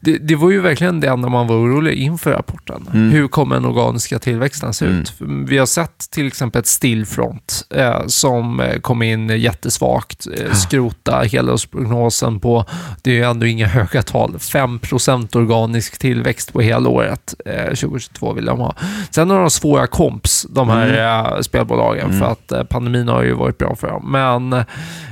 det, 0.00 0.18
det 0.18 0.36
var 0.36 0.50
ju 0.50 0.60
verkligen 0.60 1.00
det 1.00 1.08
enda 1.08 1.28
man 1.28 1.46
var 1.46 1.56
orolig 1.56 1.94
inför 1.98 2.30
rapporten. 2.32 2.88
Mm. 2.92 3.10
Hur 3.10 3.28
kommer 3.28 3.54
den 3.56 3.64
organiska 3.64 4.18
tillväxten 4.18 4.74
se 4.74 4.84
Mm. 4.86 5.00
ut? 5.00 5.14
Vi 5.48 5.58
har 5.58 5.66
sett 5.66 6.10
till 6.10 6.26
exempel 6.26 6.60
ett 6.60 6.66
Stillfront 6.66 7.66
eh, 7.74 8.06
som 8.06 8.60
eh, 8.60 8.80
kom 8.80 9.02
in 9.02 9.28
jättesvagt, 9.28 10.26
eh, 10.38 10.52
skrota 10.52 11.20
helårsprognosen 11.32 12.40
på, 12.40 12.64
det 13.02 13.10
är 13.10 13.14
ju 13.14 13.22
ändå 13.24 13.46
inga 13.46 13.66
höga 13.66 14.02
tal, 14.02 14.34
5% 14.38 15.36
organisk 15.36 15.98
tillväxt 15.98 16.52
på 16.52 16.60
helåret 16.60 17.34
eh, 17.46 17.64
2022 17.64 18.32
vill 18.32 18.44
de 18.44 18.58
ha. 18.58 18.74
Sen 19.10 19.30
har 19.30 19.40
de 19.40 19.50
svåra 19.50 19.86
komps, 19.86 20.46
de 20.50 20.68
här 20.68 21.34
eh, 21.36 21.40
spelbolagen, 21.40 22.06
Mm. 22.06 22.18
för 22.18 22.26
att 22.26 22.52
eh, 22.52 22.62
pandemin 22.62 23.08
har 23.08 23.22
ju 23.22 23.32
varit 23.32 23.58
bra 23.58 23.76
för 23.76 23.86
dem. 23.88 24.10
Men 24.12 24.52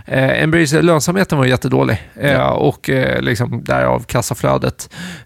eh, 0.06 0.42
Embracer, 0.42 0.82
lönsamheten 0.82 1.38
var 1.38 1.44
jättedålig 1.46 2.02
Ja. 2.22 2.50
och 2.50 2.90
liksom 3.20 3.64
därav 3.64 4.00
kassaflödet. 4.06 4.77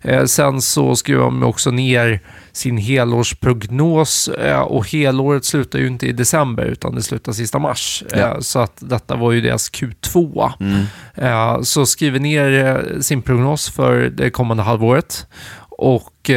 Eh, 0.03 0.25
sen 0.25 0.63
så 0.63 0.97
skrev 0.97 1.19
de 1.19 1.43
också 1.43 1.71
ner 1.71 2.21
sin 2.53 2.77
helårsprognos 2.77 4.29
eh, 4.29 4.61
och 4.61 4.89
helåret 4.89 5.45
slutar 5.45 5.79
ju 5.79 5.87
inte 5.87 6.07
i 6.07 6.13
december 6.13 6.65
utan 6.65 6.95
det 6.95 7.03
slutar 7.03 7.33
sista 7.33 7.59
mars. 7.59 8.05
Ja. 8.11 8.19
Eh, 8.19 8.39
så 8.41 8.59
att 8.59 8.77
detta 8.77 9.17
var 9.17 9.33
ju 9.33 9.41
deras 9.41 9.71
Q2. 9.73 10.53
Mm. 10.61 11.65
Så 11.65 11.87
skriver 11.87 12.21
ner 12.21 12.87
sin 13.01 13.23
prognos 13.23 13.71
för 13.71 14.01
det 14.01 14.31
kommande 14.31 14.63
halvåret 14.63 15.27
och 15.69 16.31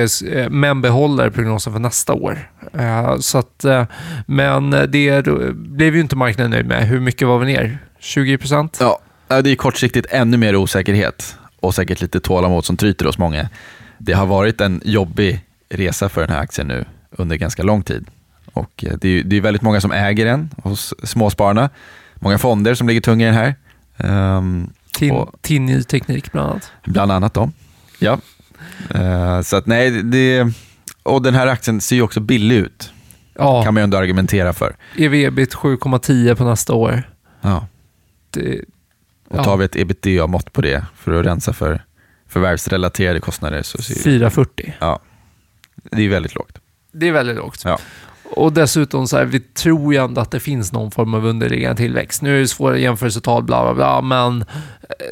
men 0.50 0.82
behåller 0.82 1.30
prognosen 1.30 1.74
för 1.74 1.80
nästa 1.80 2.14
år. 2.14 2.52
Så 3.20 3.38
att, 3.38 3.66
men 4.26 4.70
det 4.70 5.28
blev 5.54 5.96
ju 5.96 6.02
inte 6.02 6.16
marknaden 6.16 6.52
nöjd 6.52 6.66
med. 6.66 6.88
Hur 6.88 7.00
mycket 7.00 7.28
var 7.28 7.40
vi 7.40 7.46
ner? 7.46 7.78
20 8.00 8.38
procent? 8.38 8.78
Ja, 8.82 9.00
ja, 9.28 9.42
det 9.42 9.50
är 9.52 9.56
kortsiktigt 9.56 10.08
ännu 10.10 10.38
mer 10.38 10.56
osäkerhet 10.56 11.38
och 11.66 11.76
säkert 11.76 12.02
lite 12.02 12.20
tålamod 12.20 12.66
som 12.66 12.78
tryter 12.78 13.06
hos 13.06 13.18
många. 13.18 13.50
Det 13.98 14.14
har 14.14 14.26
varit 14.26 14.62
en 14.62 14.82
jobbig 14.86 15.42
resa 15.70 16.10
för 16.10 16.22
den 16.22 16.30
här 16.30 16.40
aktien 16.42 16.68
nu 16.68 16.86
under 17.12 17.36
ganska 17.36 17.64
lång 17.64 17.84
tid. 17.84 18.08
Och 18.54 18.84
eh, 18.88 18.94
det 19.02 19.10
är, 19.10 19.24
det 19.24 19.36
är 19.38 19.42
väldigt 19.42 19.62
många 19.62 19.82
som 19.82 19.92
äger 19.92 20.26
den 20.26 20.50
hos 20.64 20.94
småspararna. 21.04 21.70
Många 22.16 22.38
fonder 22.38 22.76
som 22.76 22.88
ligger 22.88 23.02
tunga 23.02 23.26
i 23.26 23.32
den 23.32 23.36
här. 23.36 23.56
Till, 24.94 25.12
Och- 25.12 25.36
till 25.42 25.62
ny 25.62 25.84
teknik 25.84 26.32
bland 26.32 26.50
annat. 26.50 26.72
bland 26.86 27.12
annat 27.12 27.34
dem. 27.34 27.54
Ja. 28.00 28.20
Eh, 28.96 29.42
så 29.42 29.56
att 29.58 29.66
nej, 29.66 29.92
det, 30.04 30.48
och 31.04 31.22
den 31.22 31.36
här 31.36 31.48
aktien 31.48 31.82
ser 31.82 31.96
ju 31.96 32.02
också 32.02 32.20
billig 32.20 32.56
ut. 32.56 32.92
Ja, 33.38 33.64
Kan 33.64 33.74
man 33.74 33.82
ju 33.82 33.84
ändå 33.84 33.98
argumentera 33.98 34.54
för. 34.54 34.76
ev-ebit 34.98 35.54
7,10 35.56 36.36
på 36.36 36.44
nästa 36.44 36.74
år. 36.74 37.10
Ja. 37.42 37.68
Det, 38.32 38.62
Och 39.28 39.38
Ja. 39.40 39.44
tar 39.44 39.58
vi 39.58 39.66
ett 39.66 39.76
ebitda-mått 39.76 40.54
på 40.54 40.62
det 40.62 40.86
för 40.96 41.20
att 41.20 41.26
rensa 41.26 41.54
för 41.54 41.84
förvärvsrelaterade 42.28 43.20
kostnader 43.20 43.62
så 43.62 43.82
ser 43.82 43.96
4,40. 43.96 44.74
ja, 44.80 45.00
det 45.92 46.02
är 46.04 46.10
väldigt 46.10 46.36
lågt. 46.36 46.58
Det 46.92 47.08
är 47.08 47.12
väldigt 47.12 47.36
lågt. 47.36 47.62
Ja. 47.66 47.80
Och 48.32 48.54
dessutom 48.54 49.08
så 49.08 49.18
här, 49.18 49.26
vi 49.26 49.40
tror 49.40 49.94
ju 49.94 50.00
ändå 50.00 50.22
att 50.22 50.32
det 50.32 50.40
finns 50.40 50.72
någon 50.74 50.92
form 50.92 51.14
av 51.14 51.26
underliggande 51.26 51.78
tillväxt. 51.78 52.22
Nu 52.22 52.36
är 52.36 52.40
det 52.40 52.48
svåra 52.48 52.78
jämförelsetal, 52.78 53.44
bla 53.44 53.64
bla 53.64 53.74
bla, 53.74 54.02
men 54.02 54.42
eh, 54.42 54.48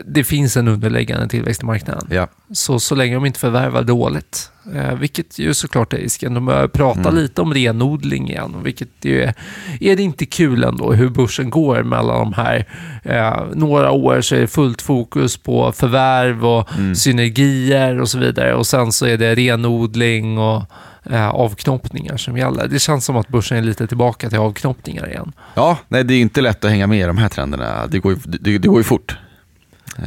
det 0.05 0.23
finns 0.23 0.57
en 0.57 0.67
underliggande 0.67 1.27
tillväxt 1.27 1.63
i 1.63 1.65
marknaden. 1.65 2.07
Ja. 2.11 2.27
Så, 2.53 2.79
så 2.79 2.95
länge 2.95 3.13
de 3.15 3.25
inte 3.25 3.39
förvärvar 3.39 3.83
dåligt, 3.83 4.51
eh, 4.75 4.93
vilket 4.95 5.39
ju 5.39 5.53
såklart 5.53 5.93
är 5.93 5.97
risken. 5.97 6.33
De 6.33 6.45
börjar 6.45 6.67
prata 6.67 6.99
Mm. 6.99 7.15
lite 7.15 7.41
om 7.41 7.53
renodling 7.53 8.29
igen, 8.29 8.55
vilket 8.63 8.89
ju 9.01 9.23
är, 9.23 9.33
är 9.79 9.95
det 9.95 10.03
inte 10.03 10.25
kul 10.25 10.63
ändå 10.63 10.93
hur 10.93 11.09
börsen 11.09 11.49
går 11.49 11.83
mellan 11.83 12.19
de 12.19 12.33
här. 12.33 12.65
Eh, 13.03 13.43
några 13.53 13.91
år 13.91 14.21
så 14.21 14.35
är 14.35 14.39
det 14.39 14.47
fullt 14.47 14.81
fokus 14.81 15.37
på 15.37 15.71
förvärv 15.71 16.45
och 16.45 16.69
Mm. 16.77 16.95
synergier 16.95 17.99
och 18.01 18.09
så 18.09 18.17
vidare 18.19 18.55
och 18.55 18.67
sen 18.67 18.91
så 18.91 19.05
är 19.05 19.17
det 19.17 19.35
renodling 19.35 20.37
och 20.37 20.63
eh, 21.09 21.29
avknoppningar 21.29 22.17
som 22.17 22.37
gäller. 22.37 22.67
Det 22.67 22.79
känns 22.79 23.05
som 23.05 23.17
att 23.17 23.27
börsen 23.27 23.57
är 23.57 23.61
lite 23.61 23.87
tillbaka 23.87 24.29
till 24.29 24.39
avknoppningar 24.39 25.09
igen. 25.09 25.33
Ja, 25.55 25.77
nej, 25.87 26.03
det 26.03 26.13
är 26.13 26.21
inte 26.21 26.41
lätt 26.41 26.65
att 26.65 26.71
hänga 26.71 26.87
med 26.87 26.99
i 26.99 27.03
de 27.03 27.17
här 27.17 27.29
trenderna. 27.29 27.87
Det 27.87 27.99
går 27.99 28.11
ju, 28.13 28.19
det, 28.25 28.57
det 28.57 28.67
går 28.67 28.77
ju 28.77 28.83
fort. 28.83 29.17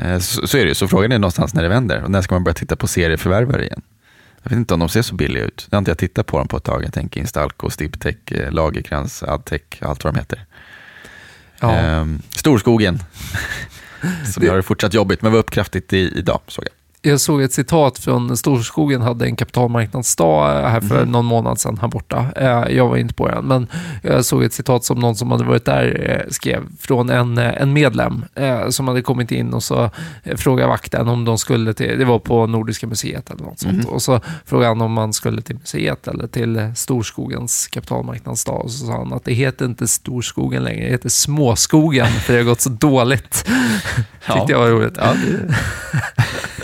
Eh, 0.03 0.19
Så, 0.19 0.47
så 0.47 0.59
är 0.59 0.63
det 0.63 0.69
ju. 0.69 0.75
Så 0.75 0.89
frågan 0.89 1.13
är 1.13 1.19
någonstans 1.19 1.55
när 1.55 1.63
det 1.63 1.69
vänder. 1.69 2.03
Och 2.03 2.11
när 2.11 2.23
ska 2.23 2.35
man 2.35 2.45
börja 2.45 2.55
titta 2.55 2.77
på 2.77 2.87
serieförvärvare 2.87 3.65
igen? 3.65 3.83
Jag 4.43 4.51
vet 4.51 4.57
inte 4.57 4.75
om 4.75 4.81
de 4.81 4.89
ser 4.89 5.03
så 5.03 5.15
billiga 5.15 5.45
ut. 5.45 5.67
Jag 5.71 5.77
har 5.77 5.79
inte 5.79 5.91
jag 5.91 5.99
tittat 5.99 6.27
på 6.27 6.39
dem 6.39 6.49
på 6.49 6.57
ett 6.57 6.65
tag. 6.65 6.85
Jag 6.85 6.93
tänker 6.93 7.21
Instalco, 7.21 7.71
Stibtech, 7.71 8.17
eh, 8.33 8.51
Lagerkrans, 8.53 9.23
Adtech, 9.23 9.61
allt 9.81 10.05
vad 10.05 10.15
de 10.15 10.19
heter. 10.19 10.45
Ja. 11.61 11.75
Ehm, 11.75 12.23
Storskogen, 12.31 12.99
som 14.33 14.43
Det- 14.43 14.49
har 14.49 14.57
det 14.57 14.63
fortsatt 14.63 14.95
jobbigt, 14.95 15.23
men 15.23 15.33
var 15.33 15.39
upp 15.39 15.51
kraftigt 15.51 15.93
i, 15.93 16.13
idag 16.19 16.41
såg 16.49 16.65
jag. 16.65 16.73
Jag 17.07 17.21
såg 17.21 17.43
ett 17.43 17.53
citat 17.53 17.99
från 17.99 18.37
Storskogen 18.37 19.03
hade 19.03 19.25
en 19.27 19.37
kapitalmarknadsdag 19.37 20.59
eh, 20.65 20.69
här 20.69 20.81
för 20.81 21.03
Mhm. 21.03 21.13
någon 21.13 21.25
månad 21.25 21.61
sedan 21.61 21.79
här 21.81 21.89
borta. 21.89 22.27
Eh, 22.37 22.65
Jag 22.77 22.89
var 22.89 22.97
inte 22.97 23.15
på 23.15 23.29
den, 23.29 23.45
men 23.45 23.67
jag 24.03 24.25
såg 24.25 24.43
ett 24.45 24.53
citat 24.53 24.85
som 24.85 24.99
någon 24.99 25.17
som 25.17 25.31
hade 25.31 25.45
varit 25.45 25.65
där 25.65 26.11
eh, 26.27 26.31
skrev 26.31 26.63
från 26.81 27.11
en, 27.11 27.39
en 27.39 27.73
medlem 27.73 28.25
som 28.71 28.89
hade 28.89 29.03
kommit 29.03 29.33
in 29.33 29.55
och 29.55 29.63
så 29.63 29.91
frågade 30.37 30.69
vakten 30.69 31.09
om 31.09 31.25
de 31.25 31.39
skulle 31.39 31.75
till, 31.75 31.99
det 31.99 32.05
var 32.05 32.19
på 32.19 32.47
Nordiska 32.47 32.87
museet 32.87 33.31
eller 33.31 33.45
något 33.45 33.59
sånt, 33.59 33.75
Mhm. 33.77 33.87
och 33.87 34.03
så 34.03 34.21
frågade 34.45 34.69
han 34.71 34.81
om 34.81 34.93
man 34.93 35.13
skulle 35.13 35.43
till 35.43 35.57
museet 35.57 36.09
eller 36.09 36.27
till 36.27 36.73
Storskogens 36.77 37.67
kapitalmarknadsdag 37.67 38.55
och 38.65 38.71
så 38.71 38.87
sa 38.87 38.93
han 38.93 39.13
att 39.13 39.25
det 39.25 39.33
heter 39.33 39.65
inte 39.65 39.89
Storskogen 39.89 40.65
längre, 40.65 40.85
det 40.85 40.91
heter 40.91 41.09
Småskogen 41.09 42.07
för 42.07 42.33
det 42.33 42.39
har 42.39 42.45
gått 42.45 42.61
så 42.61 42.71
dåligt. 42.71 43.47
Tyckte 44.35 44.53
jag 44.53 44.59
var 44.59 44.69
roligt. 44.69 44.95
Ja, 44.99 45.15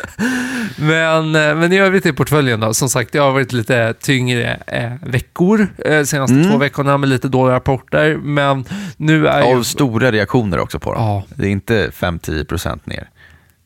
Men, 0.78 1.34
eh, 1.36 1.54
men 1.54 1.72
i 1.72 1.78
övrigt 1.78 2.06
i 2.06 2.12
portföljen 2.12 2.60
då, 2.60 2.74
som 2.74 2.88
sagt, 2.88 3.12
det 3.12 3.18
har 3.18 3.32
varit 3.32 3.52
lite 3.52 3.94
tyngre 4.00 4.54
eh, 4.66 4.92
veckor 5.02 5.68
eh, 5.84 6.02
senaste 6.04 6.34
Mm. 6.34 6.50
två 6.50 6.56
veckorna 6.58 6.98
med 6.98 7.08
lite 7.08 7.28
dåliga 7.28 7.54
rapporter, 7.56 8.16
men 8.16 8.64
nu 8.96 9.26
är 9.26 9.42
ju... 9.46 9.56
Av 9.56 9.62
stora 9.62 10.12
reaktioner 10.12 10.58
också 10.58 10.78
på 10.78 10.94
dem. 10.94 11.02
Ja, 11.02 11.24
Det 11.36 11.46
är 11.46 11.50
inte 11.50 11.90
5-10% 11.90 12.80
ner. 12.84 13.08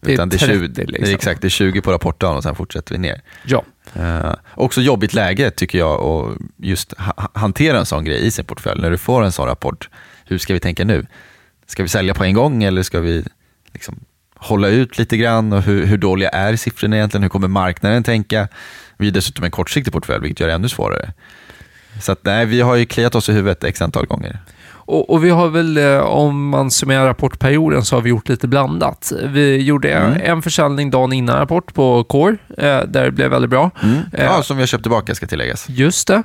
Det 0.00 0.10
är 0.10 0.14
Utan 0.14 0.28
det 0.28 0.36
är 0.36 0.38
20, 0.38 0.68
30 0.75 0.92
liksom. 0.92 1.14
exakt, 1.14 1.40
det 1.40 1.46
är 1.48 1.50
20 1.50 1.80
på 1.80 1.92
rapportdagen 1.92 2.36
och 2.36 2.42
sen 2.42 2.54
fortsätter 2.54 2.92
vi 2.94 2.98
ner. 2.98 3.20
ja. 3.44 3.64
Eh, 3.94 4.32
också 4.54 4.80
jobbigt 4.80 5.14
läge 5.14 5.50
tycker 5.50 5.78
jag 5.78 6.00
att 6.00 6.36
just 6.56 6.92
ha- 6.98 7.28
hantera 7.34 7.78
en 7.78 7.86
sån 7.86 8.04
grej 8.04 8.26
i 8.26 8.30
sin 8.30 8.44
portfölj. 8.44 8.80
När 8.82 8.90
du 8.90 8.98
får 8.98 9.22
en 9.25 9.32
sån 9.32 9.46
rapport, 9.46 9.88
hur 10.25 10.38
ska 10.38 10.54
vi 10.54 10.60
tänka 10.60 10.84
nu? 10.84 11.06
Ska 11.66 11.82
vi 11.82 11.88
sälja 11.88 12.14
på 12.14 12.25
en 12.25 12.34
gång 12.34 12.62
eller 12.64 12.82
ska 12.82 13.00
vi 13.00 13.25
liksom 13.72 14.00
hålla 14.37 14.69
ut 14.69 14.99
lite 14.99 15.16
grann? 15.16 15.52
Och 15.52 15.62
hur, 15.62 15.87
hur 15.87 15.99
dåliga 15.99 16.28
är 16.28 16.57
siffrorna 16.57 16.97
egentligen? 16.97 17.23
Hur 17.23 17.31
kommer 17.31 17.49
marknaden 17.49 18.02
tänka? 18.02 18.49
Vi 18.97 19.09
är 19.09 19.12
dessutom 19.12 19.45
en 19.45 19.50
kortsiktig 19.50 19.93
portfölj, 19.93 20.21
vilket 20.23 20.40
gör 20.40 20.49
det 20.49 20.55
ännu 20.55 20.69
svårare. 20.69 21.12
Så 22.00 22.12
att, 22.12 22.25
nej, 22.25 22.47
vi 22.47 22.61
har 22.61 22.75
ju 22.76 22.87
kliat 22.87 23.14
oss 23.14 23.28
i 23.28 23.33
huvudet 23.33 23.64
x 23.64 23.83
antal 23.83 24.07
gånger. 24.07 24.38
Och, 24.88 25.11
och 25.11 25.25
vi 25.25 25.31
har 25.31 25.49
väl, 25.49 25.76
eh, 25.78 25.99
om 25.99 26.49
man 26.49 26.71
summerar 26.71 27.07
rapportperioden, 27.07 27.85
så 27.85 27.97
har 27.97 28.00
vi 28.02 28.11
gjort 28.11 28.28
lite 28.28 28.49
blandat. 28.49 29.12
Vi 29.25 29.57
gjorde 29.62 29.93
Mm. 29.93 30.21
en 30.25 30.43
försäljning 30.43 30.90
dagen 30.90 31.12
innan 31.12 31.38
rapport 31.38 31.75
på 31.75 32.05
Core, 32.05 32.37
eh, 32.59 32.81
där 32.88 33.05
det 33.05 33.11
blev 33.11 33.31
väldigt 33.31 33.50
bra. 33.50 33.71
Eh, 34.12 34.25
Ja, 34.25 34.43
som 34.43 34.57
vi 34.57 34.62
har 34.62 34.66
köpt 34.66 34.83
tillbaka 34.85 35.14
ska 35.14 35.26
tilläggas. 35.26 35.69
Just 35.69 36.09
det, 36.09 36.23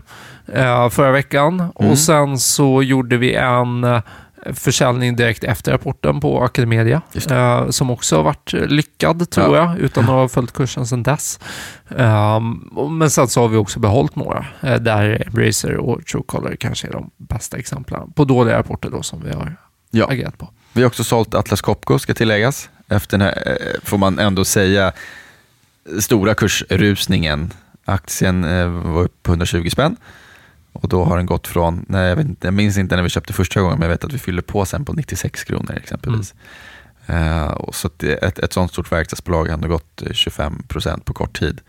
förra 0.91 1.11
veckan. 1.11 1.53
Mm. 1.79 1.91
Och 1.91 1.97
sen 1.97 2.39
så 2.39 2.83
gjorde 2.83 3.17
vi 3.17 3.35
en 3.35 3.83
försäljning 4.53 5.15
direkt 5.15 5.43
efter 5.43 5.71
rapporten 5.71 6.19
på 6.19 6.43
Academedia, 6.43 7.01
eh, 7.29 7.69
som 7.69 7.89
också 7.89 8.15
har 8.15 8.23
varit 8.23 8.53
lyckad 8.53 9.29
tror 9.29 9.57
Ja. 9.57 9.69
jag, 9.69 9.79
utan 9.79 10.03
att 10.03 10.09
ha 10.09 10.27
följt 10.27 10.53
kursen 10.53 10.87
sedan 10.87 11.03
dess. 11.03 11.39
Och- 12.71 12.91
men 12.91 13.09
sen 13.09 13.27
så 13.27 13.41
har 13.41 13.47
vi 13.47 13.57
också 13.57 13.79
behållit 13.79 14.15
några, 14.15 14.45
eh, 14.61 14.75
där 14.75 15.23
Embracer 15.27 15.77
och 15.77 16.05
Truecaller 16.05 16.55
kanske 16.55 16.87
är 16.87 16.91
de 16.91 17.09
bästa 17.17 17.57
exemplen 17.57 18.11
på 18.13 18.25
dåliga 18.25 18.57
rapporter 18.57 18.89
då 18.89 19.03
som 19.03 19.23
vi 19.23 19.31
har 19.33 19.55
Ja. 19.91 20.07
agerat 20.11 20.37
på. 20.37 20.49
Vi 20.73 20.81
har 20.81 20.87
också 20.87 21.03
sålt 21.03 21.33
Atlas 21.33 21.61
Copco, 21.61 21.99
ska 21.99 22.13
tilläggas. 22.13 22.69
Efter 22.87 23.17
den 23.17 23.27
här, 23.27 23.43
eh, 23.45 23.79
får 23.83 23.97
man 23.97 24.19
ändå 24.19 24.45
säga, 24.45 24.91
stora 25.99 26.33
kursrusningen. 26.33 27.53
Aktien 27.85 28.43
eh, 28.43 28.67
var 28.67 29.01
upp 29.03 29.23
på 29.23 29.31
120 29.31 29.69
spänn. 29.69 29.97
Och 30.81 30.89
då 30.89 31.03
har 31.03 31.17
den 31.17 31.25
gått 31.25 31.47
från, 31.47 31.85
nej, 31.89 32.09
jag, 32.09 32.15
vet 32.15 32.25
inte, 32.27 32.47
jag 32.47 32.53
minns 32.53 32.77
inte 32.77 32.95
när 32.95 33.03
vi 33.03 33.09
köpte 33.09 33.33
första 33.33 33.61
gången, 33.61 33.79
men 33.79 33.85
jag 33.89 33.95
vet 33.95 34.03
att 34.03 34.13
vi 34.13 34.17
fyllde 34.19 34.41
på 34.41 34.65
sen 34.65 34.85
på 34.85 34.93
96 34.93 35.43
kronor 35.43 35.73
exempelvis. 35.83 36.33
Eh, 37.05 37.47
och 37.47 37.75
så 37.75 37.87
att 37.87 37.99
det- 37.99 38.13
ett, 38.15 38.39
ett 38.39 38.53
sånt 38.53 38.71
stort 38.71 38.91
verkstadsbolag 38.91 39.45
har 39.45 39.53
ändå 39.53 39.67
gått 39.67 40.01
eh, 40.01 40.13
25 40.13 40.63
procent 40.67 41.05
på 41.05 41.13
kort 41.13 41.39
tid. 41.39 41.61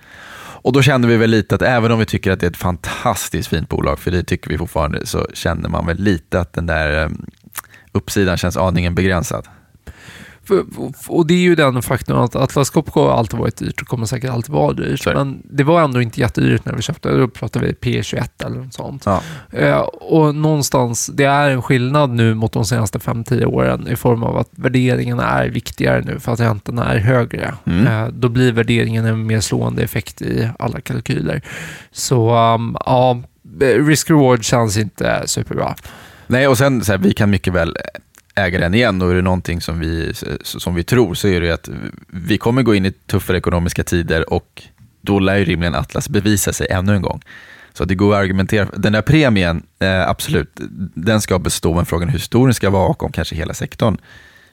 Och 0.64 0.73
då 0.73 0.83
kände 0.83 1.09
vi 1.09 1.16
väl 1.16 1.31
lite 1.31 1.54
att 1.54 1.62
även 1.62 1.92
om 1.92 1.99
vi 1.99 2.04
tycker 2.04 2.31
att 2.31 2.40
det 2.40 2.47
är 2.47 2.50
ett 2.50 2.57
fantastiskt 2.57 3.49
fint 3.49 3.69
bolag, 3.69 3.99
för 3.99 4.11
det 4.11 4.23
tycker 4.25 4.50
vi 4.50 4.59
fortfarande, 4.59 5.07
så 5.07 5.26
känner 5.35 5.69
man 5.69 5.87
väl 5.87 5.99
lite 5.99 6.40
att 6.40 6.52
den 6.52 6.66
där 6.66 7.04
um, 7.04 7.26
uppsidan 7.92 8.37
känns 8.37 8.57
aningen 8.57 8.95
begränsad. 8.95 9.49
För, 10.45 10.65
och 11.09 11.27
det 11.27 11.35
är 11.35 11.39
ju 11.39 11.55
den 11.55 11.83
faktorn 11.83 12.19
att 12.19 12.37
Atlas 12.37 12.71
Copco 12.71 13.01
har 13.01 13.13
alltid 13.13 13.39
varit 13.39 13.57
dyrt 13.57 13.83
och 13.83 13.89
kommer 13.89 14.07
säkert 14.07 14.31
alltid 14.31 14.51
vara 14.51 14.73
dyrt. 14.73 15.01
Så. 15.01 15.13
Men 15.13 15.43
det 15.45 15.65
var 15.65 15.83
ändå 15.83 16.03
inte 16.03 16.21
jättedyrt 16.21 16.65
när 16.65 16.73
vi 16.73 16.83
köpte 16.83 17.09
det. 17.09 17.19
Då 17.19 17.29
pratar 17.29 17.61
vi 17.61 17.73
P21 17.73 18.47
eller 18.47 18.57
något 18.57 18.75
sånt. 18.75 19.07
Ja. 19.07 19.23
Eh, 19.51 19.79
och 19.81 20.35
någonstans, 20.35 21.07
det 21.07 21.25
är 21.25 21.51
en 21.51 21.63
skillnad 21.63 22.11
nu 22.11 22.35
mot 22.35 22.53
de 22.53 22.65
senaste 22.65 22.99
5-10 22.99 23.45
åren 23.45 23.89
i 23.89 23.97
form 23.97 24.23
av 24.23 24.37
att 24.37 24.49
värderingarna 24.51 25.25
är 25.25 25.49
viktigare 25.49 26.03
nu 26.05 26.21
för 26.21 26.33
att 26.33 26.41
räntorna 26.41 26.93
är 26.93 26.99
högre. 26.99 27.55
Mm. 27.65 27.87
Eh, 27.87 28.09
då 28.09 28.29
blir 28.29 28.53
värderingen 28.53 29.05
en 29.05 29.27
mer 29.27 29.41
slående 29.41 29.83
effekt 29.83 30.23
i 30.23 30.49
alla 30.59 30.81
kalkyler. 30.81 31.43
Så 31.93 32.37
um, 32.55 32.77
ja, 32.87 33.23
risk-reward 33.59 34.43
känns 34.43 34.77
inte 34.77 35.23
superbra. 35.27 35.75
Nej, 36.27 36.49
och 36.49 36.59
sen 36.59 36.85
så 36.85 36.93
här, 36.93 36.99
vi 36.99 37.13
kan 37.13 37.31
mycket 37.31 37.53
väl 37.53 37.77
äga 38.35 38.59
den 38.59 38.75
igen 38.75 39.03
och 39.03 39.11
är 39.11 39.15
det 39.15 39.23
någonting 39.23 39.61
som 39.61 39.81
vi, 39.81 40.12
som 40.43 40.75
vi 40.75 40.85
tror 40.85 41.15
så 41.15 41.29
är 41.29 41.41
det 41.41 41.51
att 41.51 41.69
vi 42.07 42.39
kommer 42.39 42.62
gå 42.62 42.75
in 42.75 42.87
i 42.87 42.93
tuffare 42.93 43.39
ekonomiska 43.39 43.85
tider 43.85 44.33
och 44.33 44.62
då 45.01 45.19
lär 45.19 45.37
ju 45.37 45.45
rimligen 45.45 45.75
Atlas 45.75 46.09
bevisa 46.09 46.53
sig 46.53 46.67
ännu 46.71 46.95
en 46.95 47.03
gång. 47.03 47.23
Så 47.73 47.85
det 47.85 47.95
går 47.95 48.15
att 48.15 48.21
argumentera. 48.21 48.69
Den 48.77 48.93
där 48.93 49.03
premien, 49.03 49.62
eh, 49.79 50.09
absolut, 50.09 50.61
den 50.95 51.21
ska 51.21 51.39
bestå, 51.39 51.75
men 51.75 51.87
frågan 51.87 52.09
är 52.09 52.12
hur 52.12 52.19
stor 52.19 52.47
den 52.47 52.55
ska 52.55 52.71
vara 52.71 52.89
och 52.89 53.03
om 53.03 53.12
kanske 53.12 53.37
hela 53.37 53.55
sektorn 53.55 53.95
i 53.95 53.99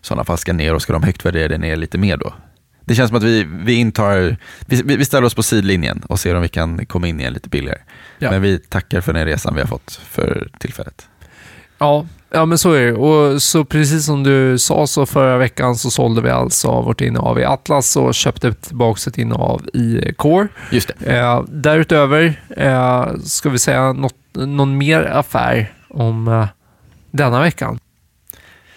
sådana 0.01 0.23
fall 0.23 0.37
ska 0.37 0.53
ner 0.53 0.73
och 0.73 0.81
ska 0.81 0.93
de 0.93 1.03
högt 1.03 1.25
värderade 1.25 1.57
ner 1.57 1.75
lite 1.75 1.97
mer 1.97 2.17
då? 2.17 2.33
Det 2.85 2.95
känns 2.95 3.07
som 3.07 3.17
att 3.17 3.23
vi, 3.23 3.43
vi 3.43 3.73
intar, 3.73 4.37
vi, 4.65 4.81
vi 4.81 5.05
ställer 5.05 5.27
oss 5.27 5.35
på 5.35 5.43
sidlinjen 5.43 6.03
och 6.07 6.19
ser 6.19 6.35
om 6.35 6.41
vi 6.41 6.47
kan 6.47 6.85
komma 6.85 7.07
in 7.07 7.19
igen 7.19 7.33
lite 7.33 7.49
billigare. 7.49 7.79
Ja. 8.19 8.31
Men 8.31 8.41
vi 8.41 8.59
tackar 8.59 9.01
för 9.01 9.13
den 9.13 9.25
resan 9.25 9.55
vi 9.55 9.61
har 9.61 9.67
fått 9.67 10.01
för 10.03 10.49
tillfället. 10.59 11.07
Ja, 11.79 12.05
ja 12.31 12.45
men 12.45 12.57
så 12.57 12.71
är 12.71 12.85
det. 12.85 12.93
Och 12.93 13.41
så 13.41 13.65
precis 13.65 14.05
som 14.05 14.23
du 14.23 14.57
sa 14.59 14.87
så 14.87 15.05
förra 15.05 15.37
veckan 15.37 15.75
så 15.75 15.91
sålde 15.91 16.21
vi 16.21 16.29
alltså 16.29 16.81
vårt 16.81 17.01
innehav 17.01 17.39
i 17.39 17.45
Atlas 17.45 17.95
och 17.95 18.15
köpte 18.15 18.53
tillbaka 18.53 19.09
ett 19.09 19.17
innehav 19.17 19.69
i 19.73 20.13
Core. 20.17 20.47
Just 20.71 20.91
det. 20.97 21.17
Eh, 21.17 21.43
därutöver 21.43 22.41
eh, 22.57 23.07
ska 23.23 23.49
vi 23.49 23.59
säga 23.59 23.93
något, 23.93 24.15
någon 24.33 24.77
mer 24.77 25.03
affär 25.03 25.73
om 25.89 26.27
eh, 26.27 26.47
denna 27.11 27.41
veckan. 27.41 27.79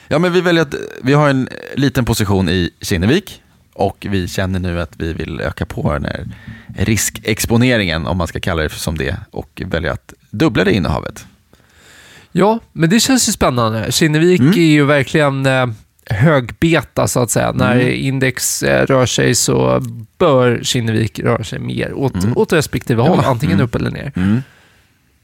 Ja, 0.09 0.18
men 0.18 0.32
vi 0.32 0.40
väljer 0.40 0.62
att 0.62 0.75
vi 1.02 1.12
har 1.12 1.28
en 1.28 1.49
liten 1.75 2.04
position 2.04 2.49
i 2.49 2.71
Kinnevik 2.80 3.42
och 3.75 4.06
vi 4.11 4.28
känner 4.28 4.59
nu 4.59 4.80
att 4.80 4.92
vi 4.97 5.12
vill 5.12 5.40
öka 5.40 5.66
på 5.66 5.92
den 5.92 6.04
här 6.04 6.26
riskexponeringen, 6.76 8.06
om 8.06 8.18
man 8.18 8.26
ska 8.26 8.40
kalla 8.40 8.62
det 8.62 8.68
som 8.68 8.99
det, 8.99 9.16
och 9.30 9.62
väljer 9.66 9.90
att 9.90 10.14
dubbla 10.30 10.64
det 10.64 10.73
innehavet. 10.73 11.26
Ja, 12.32 12.58
men 12.72 12.90
det 12.90 13.00
känns 13.00 13.28
ju 13.28 13.32
spännande. 13.32 13.92
Kinnevik 13.92 14.40
Mm. 14.40 14.52
är 14.52 14.56
ju 14.66 14.84
verkligen 14.84 15.46
eh, 15.46 15.66
högbeta 16.06 17.08
så 17.08 17.20
att 17.20 17.30
säga. 17.30 17.52
När 17.52 17.72
Mm. 17.80 17.94
index 17.94 18.62
eh, 18.62 18.86
rör 18.86 19.06
sig 19.06 19.34
så 19.34 19.82
bör 20.18 20.60
Kinnevik 20.62 21.18
röra 21.18 21.44
sig 21.44 21.58
mer 21.58 21.92
åt, 21.94 22.14
Mm. 22.14 22.36
åt 22.36 22.52
respektive 22.52 23.02
håll, 23.02 23.18
Ja, 23.22 23.28
antingen 23.30 23.54
mm. 23.54 23.64
upp 23.64 23.74
eller 23.74 23.90
ner. 23.90 24.12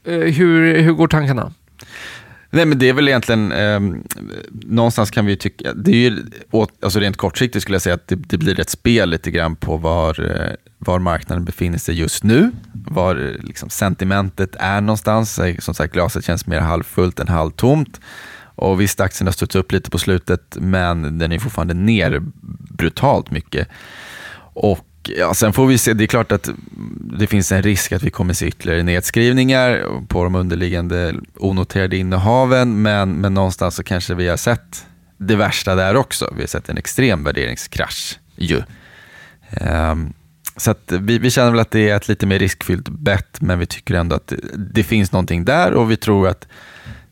Eh, 0.05 0.13
hur, 0.33 0.81
hur 0.81 0.91
går 0.93 1.07
tankarna? 1.07 1.53
Nej, 2.51 2.65
men 2.65 2.79
det 2.79 2.89
är 2.89 2.93
väl 2.93 3.07
egentligen, 3.07 3.51
eh, 3.51 3.79
någonstans 4.51 5.11
kan 5.11 5.25
vi 5.25 5.37
tycka, 5.37 5.73
det 5.73 5.91
är 5.91 5.95
ju, 6.09 6.23
åt- 6.51 6.83
alltså 6.83 6.99
rent 6.99 7.17
kortsiktigt 7.17 7.61
skulle 7.61 7.75
jag 7.75 7.81
säga 7.81 7.95
att 7.95 8.07
det, 8.07 8.15
det 8.15 8.37
blir 8.37 8.59
ett 8.59 8.69
spel 8.69 9.09
lite 9.09 9.31
grann 9.31 9.55
på 9.55 9.77
var, 9.77 10.21
eh, 10.25 10.51
var 10.79 10.99
marknaden 10.99 11.45
befinner 11.45 11.77
sig 11.77 11.95
just 11.95 12.23
nu, 12.23 12.51
var 12.73 13.37
liksom, 13.43 13.69
sentimentet 13.69 14.55
är 14.59 14.81
någonstans. 14.81 15.39
Eh, 15.39 15.57
som 15.57 15.73
sagt, 15.73 15.93
glaset 15.93 16.25
känns 16.25 16.47
mer 16.47 16.59
halvfullt 16.59 17.19
än 17.19 17.27
halvtomt. 17.27 17.99
Och 18.55 18.81
visst, 18.81 18.99
aktien 18.99 19.27
har 19.27 19.31
studsat 19.31 19.59
upp 19.59 19.71
lite 19.71 19.89
på 19.89 19.97
slutet, 19.97 20.57
men 20.59 21.19
den 21.19 21.31
är 21.31 21.39
fortfarande 21.39 21.73
ner 21.73 22.21
brutalt 22.77 23.31
mycket. 23.31 23.67
Och 24.53 24.85
ja, 25.17 25.33
sen 25.33 25.53
får 25.53 25.67
vi 25.67 25.77
se, 25.77 25.93
det 25.93 26.03
är 26.03 26.07
klart 26.07 26.31
att 26.31 26.49
det 27.17 27.27
finns 27.27 27.51
en 27.51 27.63
risk 27.63 27.91
att 27.91 28.03
vi 28.03 28.09
kommer 28.09 28.33
se 28.33 28.47
ytterligare 28.47 28.83
nedskrivningar 28.83 29.85
på 30.07 30.23
de 30.23 30.35
underliggande 30.35 31.15
onoterade 31.35 31.97
innehaven, 31.97 32.81
men, 32.81 33.13
men 33.13 33.33
någonstans 33.33 33.75
så 33.75 33.83
kanske 33.83 34.15
vi 34.15 34.27
har 34.27 34.37
sett 34.37 34.85
det 35.17 35.35
värsta 35.35 35.75
där 35.75 35.95
också. 35.95 36.33
Vi 36.35 36.41
har 36.41 36.47
sett 36.47 36.69
en 36.69 36.77
extrem 36.77 37.23
värderingskrasch 37.23 38.19
ju. 38.35 38.61
Um, 39.61 40.13
så 40.59 40.71
att 40.71 40.91
vi, 40.91 41.17
vi 41.17 41.31
känner 41.31 41.51
väl 41.51 41.59
att 41.59 41.71
det 41.71 41.89
är 41.89 41.95
ett 41.95 42.07
lite 42.07 42.25
mer 42.25 42.39
riskfyllt 42.39 42.89
bett, 42.89 43.41
men 43.41 43.59
vi 43.59 43.65
tycker 43.65 43.93
ändå 43.93 44.15
att 44.15 44.27
det, 44.27 44.37
det 44.57 44.83
finns 44.83 45.11
någonting 45.11 45.45
där 45.45 45.73
och 45.73 45.91
vi 45.91 45.97
tror 45.97 46.27
att 46.27 46.47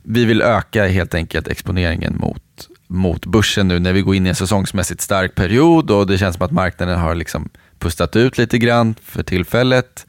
vi 0.02 0.24
vill 0.24 0.42
öka 0.42 0.86
helt 0.86 1.14
enkelt 1.14 1.48
exponeringen 1.48 2.16
mot, 2.16 2.68
mot 2.86 3.26
börsen 3.26 3.68
nu 3.68 3.78
när 3.78 3.92
vi 3.92 4.02
går 4.02 4.14
in 4.14 4.26
i 4.26 4.28
en 4.28 4.34
säsongsmässigt 4.34 5.00
stark 5.00 5.34
period 5.34 5.90
och 5.90 6.06
det 6.06 6.18
känns 6.18 6.36
som 6.36 6.44
att 6.44 6.50
marknaden 6.50 6.98
har 6.98 7.14
liksom 7.14 7.48
pustat 7.78 8.16
ut 8.16 8.38
lite 8.38 8.58
grann 8.58 8.94
för 9.02 9.22
tillfället. 9.22 10.06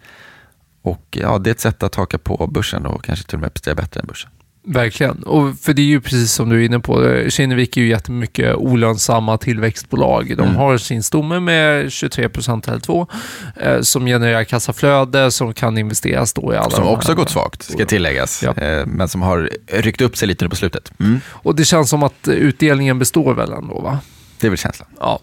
Och 0.81 1.17
ja, 1.21 1.37
det 1.37 1.49
är 1.49 1.51
ett 1.51 1.59
sätt 1.59 1.83
att 1.83 1.95
haka 1.95 2.17
på 2.17 2.47
börsen 2.47 2.85
och 2.85 3.03
kanske 3.03 3.25
till 3.25 3.35
och 3.35 3.41
med 3.41 3.53
prestera 3.53 3.75
bättre 3.75 3.99
än 3.99 4.07
börsen. 4.07 4.31
Verkligen. 4.71 5.23
Och 5.23 5.59
för 5.59 5.73
det 5.73 5.81
är 5.81 5.85
ju 5.85 6.01
precis 6.01 6.31
som 6.33 6.49
du 6.49 6.61
är 6.61 6.65
inne 6.65 6.79
på. 6.79 7.23
Kinnevik 7.29 7.77
är 7.77 7.81
ju 7.81 7.87
jättemycket 7.89 8.55
olönsamma 8.55 9.37
tillväxtbolag. 9.37 10.33
De 10.37 10.43
Mm. 10.43 10.55
har 10.55 10.77
sin 10.77 11.03
stomme 11.03 11.39
med 11.39 11.91
23 11.91 12.29
procent 12.29 12.67
eller 12.67 12.79
2 12.79 13.07
eh, 13.61 13.81
som 13.81 14.05
genererar 14.05 14.43
kassaflöde 14.43 15.31
som 15.31 15.53
kan 15.53 15.77
investeras 15.77 16.33
då 16.33 16.53
i 16.53 16.57
alla 16.57 16.69
Som 16.69 16.87
också 16.87 17.07
här- 17.07 17.15
gått 17.15 17.29
svagt, 17.29 17.63
ska 17.63 17.85
tilläggas. 17.85 18.43
Ja. 18.43 18.53
Eh, 18.63 18.85
Men 18.85 19.07
som 19.07 19.21
har 19.21 19.49
ryckt 19.67 20.01
upp 20.01 20.17
sig 20.17 20.27
lite 20.27 20.45
nu 20.45 20.49
på 20.49 20.55
slutet. 20.55 20.91
Mm. 20.99 21.21
Och 21.27 21.55
det 21.55 21.65
känns 21.65 21.89
som 21.89 22.03
att 22.03 22.27
utdelningen 22.27 22.99
består 22.99 23.33
väl 23.33 23.51
ändå 23.51 23.79
va? 23.79 23.99
Det 24.39 24.47
är 24.47 24.49
väl 24.49 24.57
känslan. 24.57 24.89
Ja. 24.99 25.19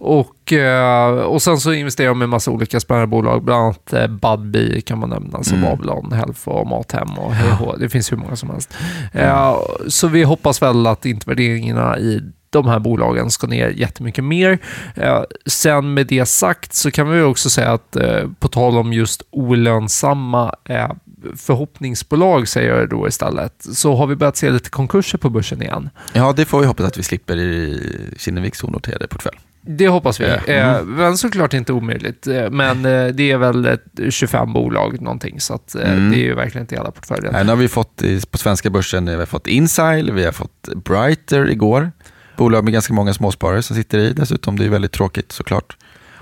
Och, 0.00 0.52
eh, 0.52 1.10
och 1.10 1.42
sen 1.42 1.58
så 1.58 1.72
investerar 1.72 2.08
de 2.08 2.22
i 2.22 2.26
massa 2.26 2.50
olika 2.50 2.80
spännande 2.80 3.06
bolag, 3.06 3.42
bland 3.44 3.62
annat 3.62 3.92
eh, 3.92 4.06
Budbee 4.06 4.80
kan 4.80 4.98
man 4.98 5.10
nämna, 5.10 5.42
som 5.42 5.58
Mm. 5.58 5.70
Babylon 5.70 6.12
Health 6.12 6.48
och 6.48 6.66
Mathem 6.66 7.08
och 7.18 7.34
HH. 7.34 7.78
Det 7.78 7.88
finns 7.88 8.12
hur 8.12 8.16
många 8.16 8.36
som 8.36 8.50
helst. 8.50 8.74
Eh, 9.12 9.56
så 9.88 10.08
vi 10.08 10.22
hoppas 10.22 10.62
väl 10.62 10.86
att 10.86 11.06
inte 11.06 11.30
värderingarna 11.30 11.98
i 11.98 12.20
de 12.50 12.66
här 12.66 12.78
bolagen 12.78 13.30
ska 13.30 13.46
ner 13.46 13.68
jättemycket 13.68 14.24
mer. 14.24 14.58
Eh, 14.94 15.22
sen 15.46 15.94
med 15.94 16.06
det 16.06 16.26
sagt 16.26 16.74
så 16.74 16.90
kan 16.90 17.10
vi 17.10 17.22
också 17.22 17.50
säga 17.50 17.72
att 17.72 17.96
eh, 17.96 18.28
på 18.38 18.48
tal 18.48 18.78
om 18.78 18.92
just 18.92 19.22
olönsamma 19.30 20.54
eh, 20.64 20.90
förhoppningsbolag 21.36 22.48
säger 22.48 22.74
jag 22.74 22.88
då 22.88 23.08
istället, 23.08 23.54
så 23.72 23.94
har 23.94 24.06
vi 24.06 24.16
börjat 24.16 24.36
se 24.36 24.50
lite 24.50 24.70
konkurser 24.70 25.18
på 25.18 25.30
börsen 25.30 25.62
igen. 25.62 25.90
Ja, 26.12 26.32
det 26.36 26.44
får 26.44 26.60
vi 26.60 26.66
hoppas 26.66 26.86
att 26.86 26.98
vi 26.98 27.02
slipper 27.02 27.36
i 27.36 27.80
Kinneviks 28.18 28.64
onoterade 28.64 29.06
portfölj. 29.06 29.38
Det 29.60 29.88
hoppas 29.88 30.20
vi. 30.20 30.24
Eh, 30.24 30.38
Mm. 30.78 30.94
Men 30.96 31.18
såklart 31.18 31.54
inte 31.54 31.72
omöjligt. 31.72 32.26
Eh, 32.26 32.50
Men 32.50 32.84
eh, 32.84 33.06
det 33.06 33.30
är 33.30 33.36
väl 33.38 33.64
ett 33.66 33.84
25 34.10 34.52
bolag 34.52 35.00
någonting, 35.00 35.40
så 35.40 35.54
att 35.54 35.74
Mm. 35.74 36.10
det 36.10 36.16
är 36.16 36.20
ju 36.20 36.34
verkligen 36.34 36.62
inte 36.62 36.74
hela 36.74 36.90
portföljen. 36.90 37.34
Här 37.34 37.44
nu 37.44 37.50
har 37.50 37.56
vi 37.56 37.68
fått 37.68 38.02
på 38.30 38.38
svenska 38.38 38.70
börsen, 38.70 39.04
vi 39.06 39.14
har 39.14 39.26
fått 39.26 39.46
Insight, 39.46 40.08
vi 40.10 40.24
har 40.24 40.32
fått 40.32 40.68
Brighter 40.84 41.50
igår. 41.50 41.92
Bolag 42.36 42.64
med 42.64 42.72
ganska 42.72 42.92
många 42.94 43.14
småsparare 43.14 43.62
som 43.62 43.76
sitter 43.76 43.98
i 43.98 44.12
dessutom. 44.12 44.58
Det 44.58 44.64
är 44.64 44.68
väldigt 44.68 44.92
tråkigt 44.92 45.32
såklart. 45.32 45.76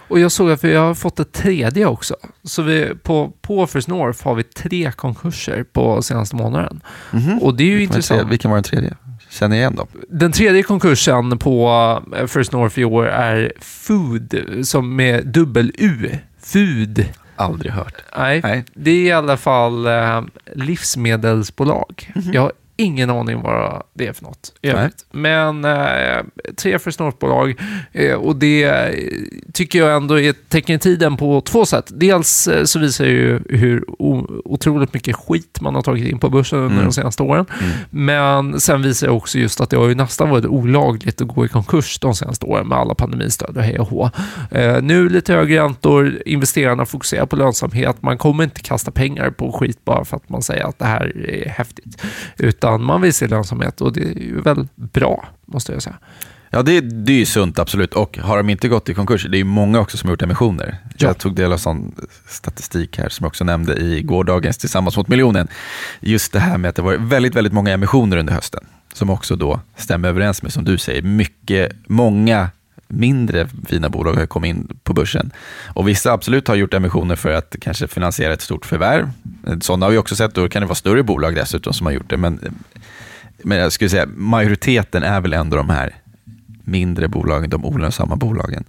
Och 0.09 0.21
jag 0.21 0.33
såg 0.33 0.51
att 0.51 0.65
vi 0.65 0.75
har 0.75 0.95
fått 0.95 1.21
ett 1.21 1.33
tredje 1.33 1.87
också. 1.87 2.17
Så 2.45 2.63
vi, 2.63 2.93
på, 3.03 3.33
på 3.43 3.67
First 3.67 3.89
North 3.89 4.25
har 4.25 4.35
vi 4.35 4.43
tre 4.43 4.93
konkurser 4.93 5.65
på 5.73 6.03
senaste 6.03 6.37
månaden. 6.37 6.81
Mhm. 7.13 7.39
Och 7.39 7.57
det 7.57 7.65
är 7.65 7.67
ju 7.67 7.77
Vilken 7.77 7.89
var 7.91 7.97
intressant. 7.97 8.19
tredje- 8.19 8.31
Vilken 8.31 8.51
var 8.51 8.57
den 8.57 8.65
tredje? 8.65 8.95
Känner 9.31 9.57
jag 9.57 9.61
igen 9.61 9.77
dem? 9.77 9.87
Den 10.11 10.33
tredje 10.33 10.63
konkursen 10.63 11.39
på 11.39 11.69
eh, 12.17 12.27
First 12.27 12.53
North 12.53 12.79
i 12.79 12.85
år 12.85 13.07
är 13.07 13.53
Food, 13.61 14.35
som 14.63 14.97
med 14.97 15.27
dubbel-U. 15.27 16.11
Food. 16.43 17.05
Aldrig 17.37 17.73
hört. 17.73 17.95
Nej, 18.19 18.41
Nej. 18.43 18.65
det 18.75 18.91
är 18.91 19.05
i 19.05 19.13
alla 19.13 19.37
fall 19.37 19.87
eh, 19.87 20.23
livsmedelsbolag. 20.55 22.13
Jag 22.33 22.43
har 22.43 22.53
ingen 22.77 23.11
aning 23.11 23.43
vad 23.43 23.83
det 23.95 24.07
är 24.07 24.13
för 24.13 24.25
något 24.25 24.53
i 24.63 24.69
övrigt. 24.69 25.07
Men 25.13 25.65
eh, 25.65 26.25
tre 26.57 26.79
First 26.79 27.01
North-bolag 27.01 27.55
eh, 27.93 28.15
och 28.15 28.37
det 28.37 28.65
eh, 28.65 28.95
tycker 29.53 29.79
jag 29.79 29.97
ändå 29.97 30.21
är 30.21 30.31
ett 30.31 30.49
tecken 30.49 30.77
i 30.77 30.79
tiden 30.79 31.17
på 31.17 31.41
två 31.41 31.67
sätt. 31.67 31.85
Dels 31.95 32.49
eh, 32.49 32.65
så 32.65 32.79
visar 32.79 33.05
ju 33.05 33.41
hur 33.49 33.85
otroligt 34.45 34.95
mycket 34.95 35.17
skit 35.17 35.59
man 35.61 35.75
har 35.75 35.83
tagit 35.83 36.09
in 36.09 36.19
på 36.19 36.31
börsen 36.31 36.59
under 36.59 36.73
Mm. 36.77 36.85
de 36.85 36.93
senaste 36.93 37.23
åren. 37.23 37.47
Mm. 37.61 37.73
Men 37.91 38.61
sen 38.61 38.83
visar 38.83 39.07
det 39.07 39.13
också 39.13 39.39
just 39.39 39.61
att 39.61 39.71
det 39.71 39.77
har 39.77 39.89
ju 39.89 39.95
nästan 39.95 40.31
varit 40.31 40.45
olagligt 40.47 41.21
att 41.21 41.29
gå 41.29 41.45
i 41.45 41.49
konkurs 41.49 41.99
de 41.99 42.15
senaste 42.15 42.47
åren 42.47 42.69
med 42.69 42.79
alla 42.79 42.95
pandemistöd 42.95 43.57
och 43.57 43.63
hej 43.63 43.79
och 43.79 43.89
hå. 43.89 44.11
Eh, 44.51 44.83
nu 44.83 45.09
lite 45.09 45.33
högre 45.33 45.61
räntor, 45.63 46.23
investerarna 46.27 46.87
fokuserar 46.87 47.27
på 47.27 47.37
lönsamhet. 47.37 47.97
Man 48.03 48.19
kommer 48.19 48.45
inte 48.45 48.61
kasta 48.61 48.91
pengar 48.91 49.31
på 49.31 49.53
skit 49.53 49.85
bara 49.85 50.05
för 50.05 50.17
att 50.17 50.29
man 50.29 50.43
säger 50.43 50.65
att 50.65 50.79
det 50.79 50.85
här 50.85 51.29
är 51.31 51.49
häftigt. 51.49 52.03
Utan 52.39 52.66
man 52.71 53.01
vill 53.01 53.15
se 53.15 53.27
lönsamhet 53.27 53.81
och 53.81 53.93
det 53.93 54.01
är 54.01 54.23
ju 54.23 54.41
väl 54.41 54.69
bra, 54.75 55.29
måste 55.47 55.73
jag 55.73 55.83
säga. 55.83 55.97
Ja, 56.51 56.63
det, 56.63 56.81
det 56.81 57.13
är 57.13 57.17
ju 57.17 57.27
sunt, 57.27 57.59
absolut. 57.59 57.95
Och 57.95 58.19
har 58.19 58.37
de 58.37 58.51
inte 58.51 58.69
gått 58.69 58.89
i 58.89 58.95
konkurs, 58.95 59.27
det 59.31 59.37
är 59.37 59.39
ju 59.39 59.45
många 59.45 59.81
också 59.81 59.97
som 59.97 60.09
har 60.09 60.13
gjort 60.13 60.23
emissioner. 60.23 60.79
Ja. 60.97 61.07
Jag 61.09 61.19
tog 61.19 61.35
del 61.35 61.53
av 61.53 61.57
sån 61.57 61.95
statistik 62.27 62.99
här 62.99 63.09
som 63.09 63.25
jag 63.25 63.29
också 63.29 63.45
nämnde 63.45 63.75
i 63.77 64.03
gårdagens 64.03 64.59
Tillsammans 64.59 64.97
mot 64.97 65.09
miljonen. 65.09 65.49
Just 66.01 66.33
det 66.33 66.41
här 66.41 66.59
med 66.59 66.69
att 66.69 66.77
det 66.77 66.83
var 66.83 66.95
väldigt, 66.97 67.35
väldigt 67.35 67.53
många 67.53 67.71
emissioner 67.71 68.17
under 68.17 68.33
hösten. 68.33 68.65
Som 68.93 69.11
också 69.11 69.37
då 69.37 69.61
stämmer 69.77 70.09
överens 70.09 70.43
med, 70.43 70.53
som 70.53 70.65
du 70.65 70.79
säger, 70.79 71.03
mycket, 71.03 71.73
många 71.87 72.49
mindre 72.89 73.49
fina 73.69 73.89
bolag 73.89 74.15
har 74.15 74.27
kommit 74.27 74.49
in 74.49 74.79
på 74.83 74.93
börsen. 74.93 75.31
Och 75.67 75.89
vissa 75.89 76.13
absolut 76.13 76.49
har 76.49 76.55
gjort 76.55 76.75
emissioner 76.75 77.17
för 77.17 77.33
att 77.33 77.57
kanske 77.61 77.87
finansiera 77.87 78.33
ett 78.33 78.41
stort 78.41 78.67
förvärv. 78.67 79.11
Sådana 79.61 79.87
har 79.87 79.91
vi 79.91 79.99
också 79.99 80.17
sett, 80.17 80.35
då 80.35 80.49
kan 80.49 80.63
det 80.63 80.67
vara 80.67 80.75
större 80.75 81.03
bolag 81.03 81.35
dessutom 81.35 81.73
som 81.73 81.87
har 81.87 81.93
gjort 81.93 82.11
det. 82.11 82.17
Men, 82.17 82.55
men 83.43 83.59
jag 83.59 83.73
skulle 83.73 83.91
säga 83.91 84.07
majoriteten 84.17 85.03
är 85.03 85.21
väl 85.21 85.33
ändå 85.33 85.57
de 85.57 85.71
här 85.71 85.95
mindre 86.65 87.09
bolagen, 87.09 87.51
de 87.51 87.65
olönsamma 87.65 88.17
bolagen, 88.17 88.65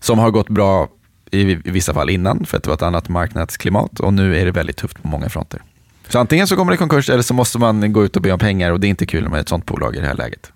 som 0.00 0.18
har 0.18 0.30
gått 0.30 0.48
bra 0.48 0.88
i 1.30 1.54
vissa 1.54 1.94
fall 1.94 2.10
innan 2.10 2.46
för 2.46 2.56
att 2.56 2.62
det 2.62 2.68
var 2.68 2.74
ett 2.74 2.82
annat 2.82 3.08
marknadsklimat 3.08 4.00
och 4.00 4.14
nu 4.14 4.36
är 4.36 4.44
det 4.44 4.50
väldigt 4.50 4.76
tufft 4.76 5.02
på 5.02 5.08
många 5.08 5.28
fronter. 5.28 5.62
Så 6.08 6.18
antingen 6.18 6.46
så 6.46 6.56
kommer 6.56 6.72
det 6.72 6.78
konkurs 6.78 7.10
eller 7.10 7.22
så 7.22 7.34
måste 7.34 7.58
man 7.58 7.92
gå 7.92 8.04
ut 8.04 8.16
och 8.16 8.22
be 8.22 8.32
om 8.32 8.38
pengar 8.38 8.72
och 8.72 8.80
det 8.80 8.86
är 8.86 8.88
inte 8.88 9.06
kul 9.06 9.28
med 9.28 9.40
ett 9.40 9.48
sånt 9.48 9.66
bolag 9.66 9.96
i 9.96 10.00
det 10.00 10.06
här 10.06 10.14
läget. 10.14 10.52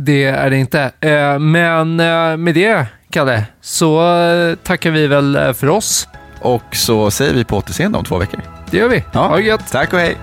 Det 0.00 0.24
är 0.24 0.50
det 0.50 0.56
inte. 0.56 0.90
Eh, 1.00 1.38
men 1.38 2.00
eh, 2.00 2.36
med 2.36 2.54
det, 2.54 2.86
Kalle, 3.10 3.44
så 3.60 4.16
eh, 4.18 4.54
tackar 4.54 4.90
vi 4.90 5.06
väl 5.06 5.54
för 5.54 5.68
oss. 5.68 6.08
Och 6.40 6.62
så 6.76 7.10
säger 7.10 7.34
vi 7.34 7.44
på 7.44 7.56
återseende 7.56 7.98
om 7.98 8.04
två 8.04 8.18
veckor. 8.18 8.40
Det 8.70 8.76
gör 8.76 8.88
vi. 8.88 9.04
Ja. 9.12 9.28
Ha 9.28 9.36
det 9.36 9.42
gött. 9.42 9.72
Tack 9.72 9.92
och 9.92 9.98
hej. 9.98 10.16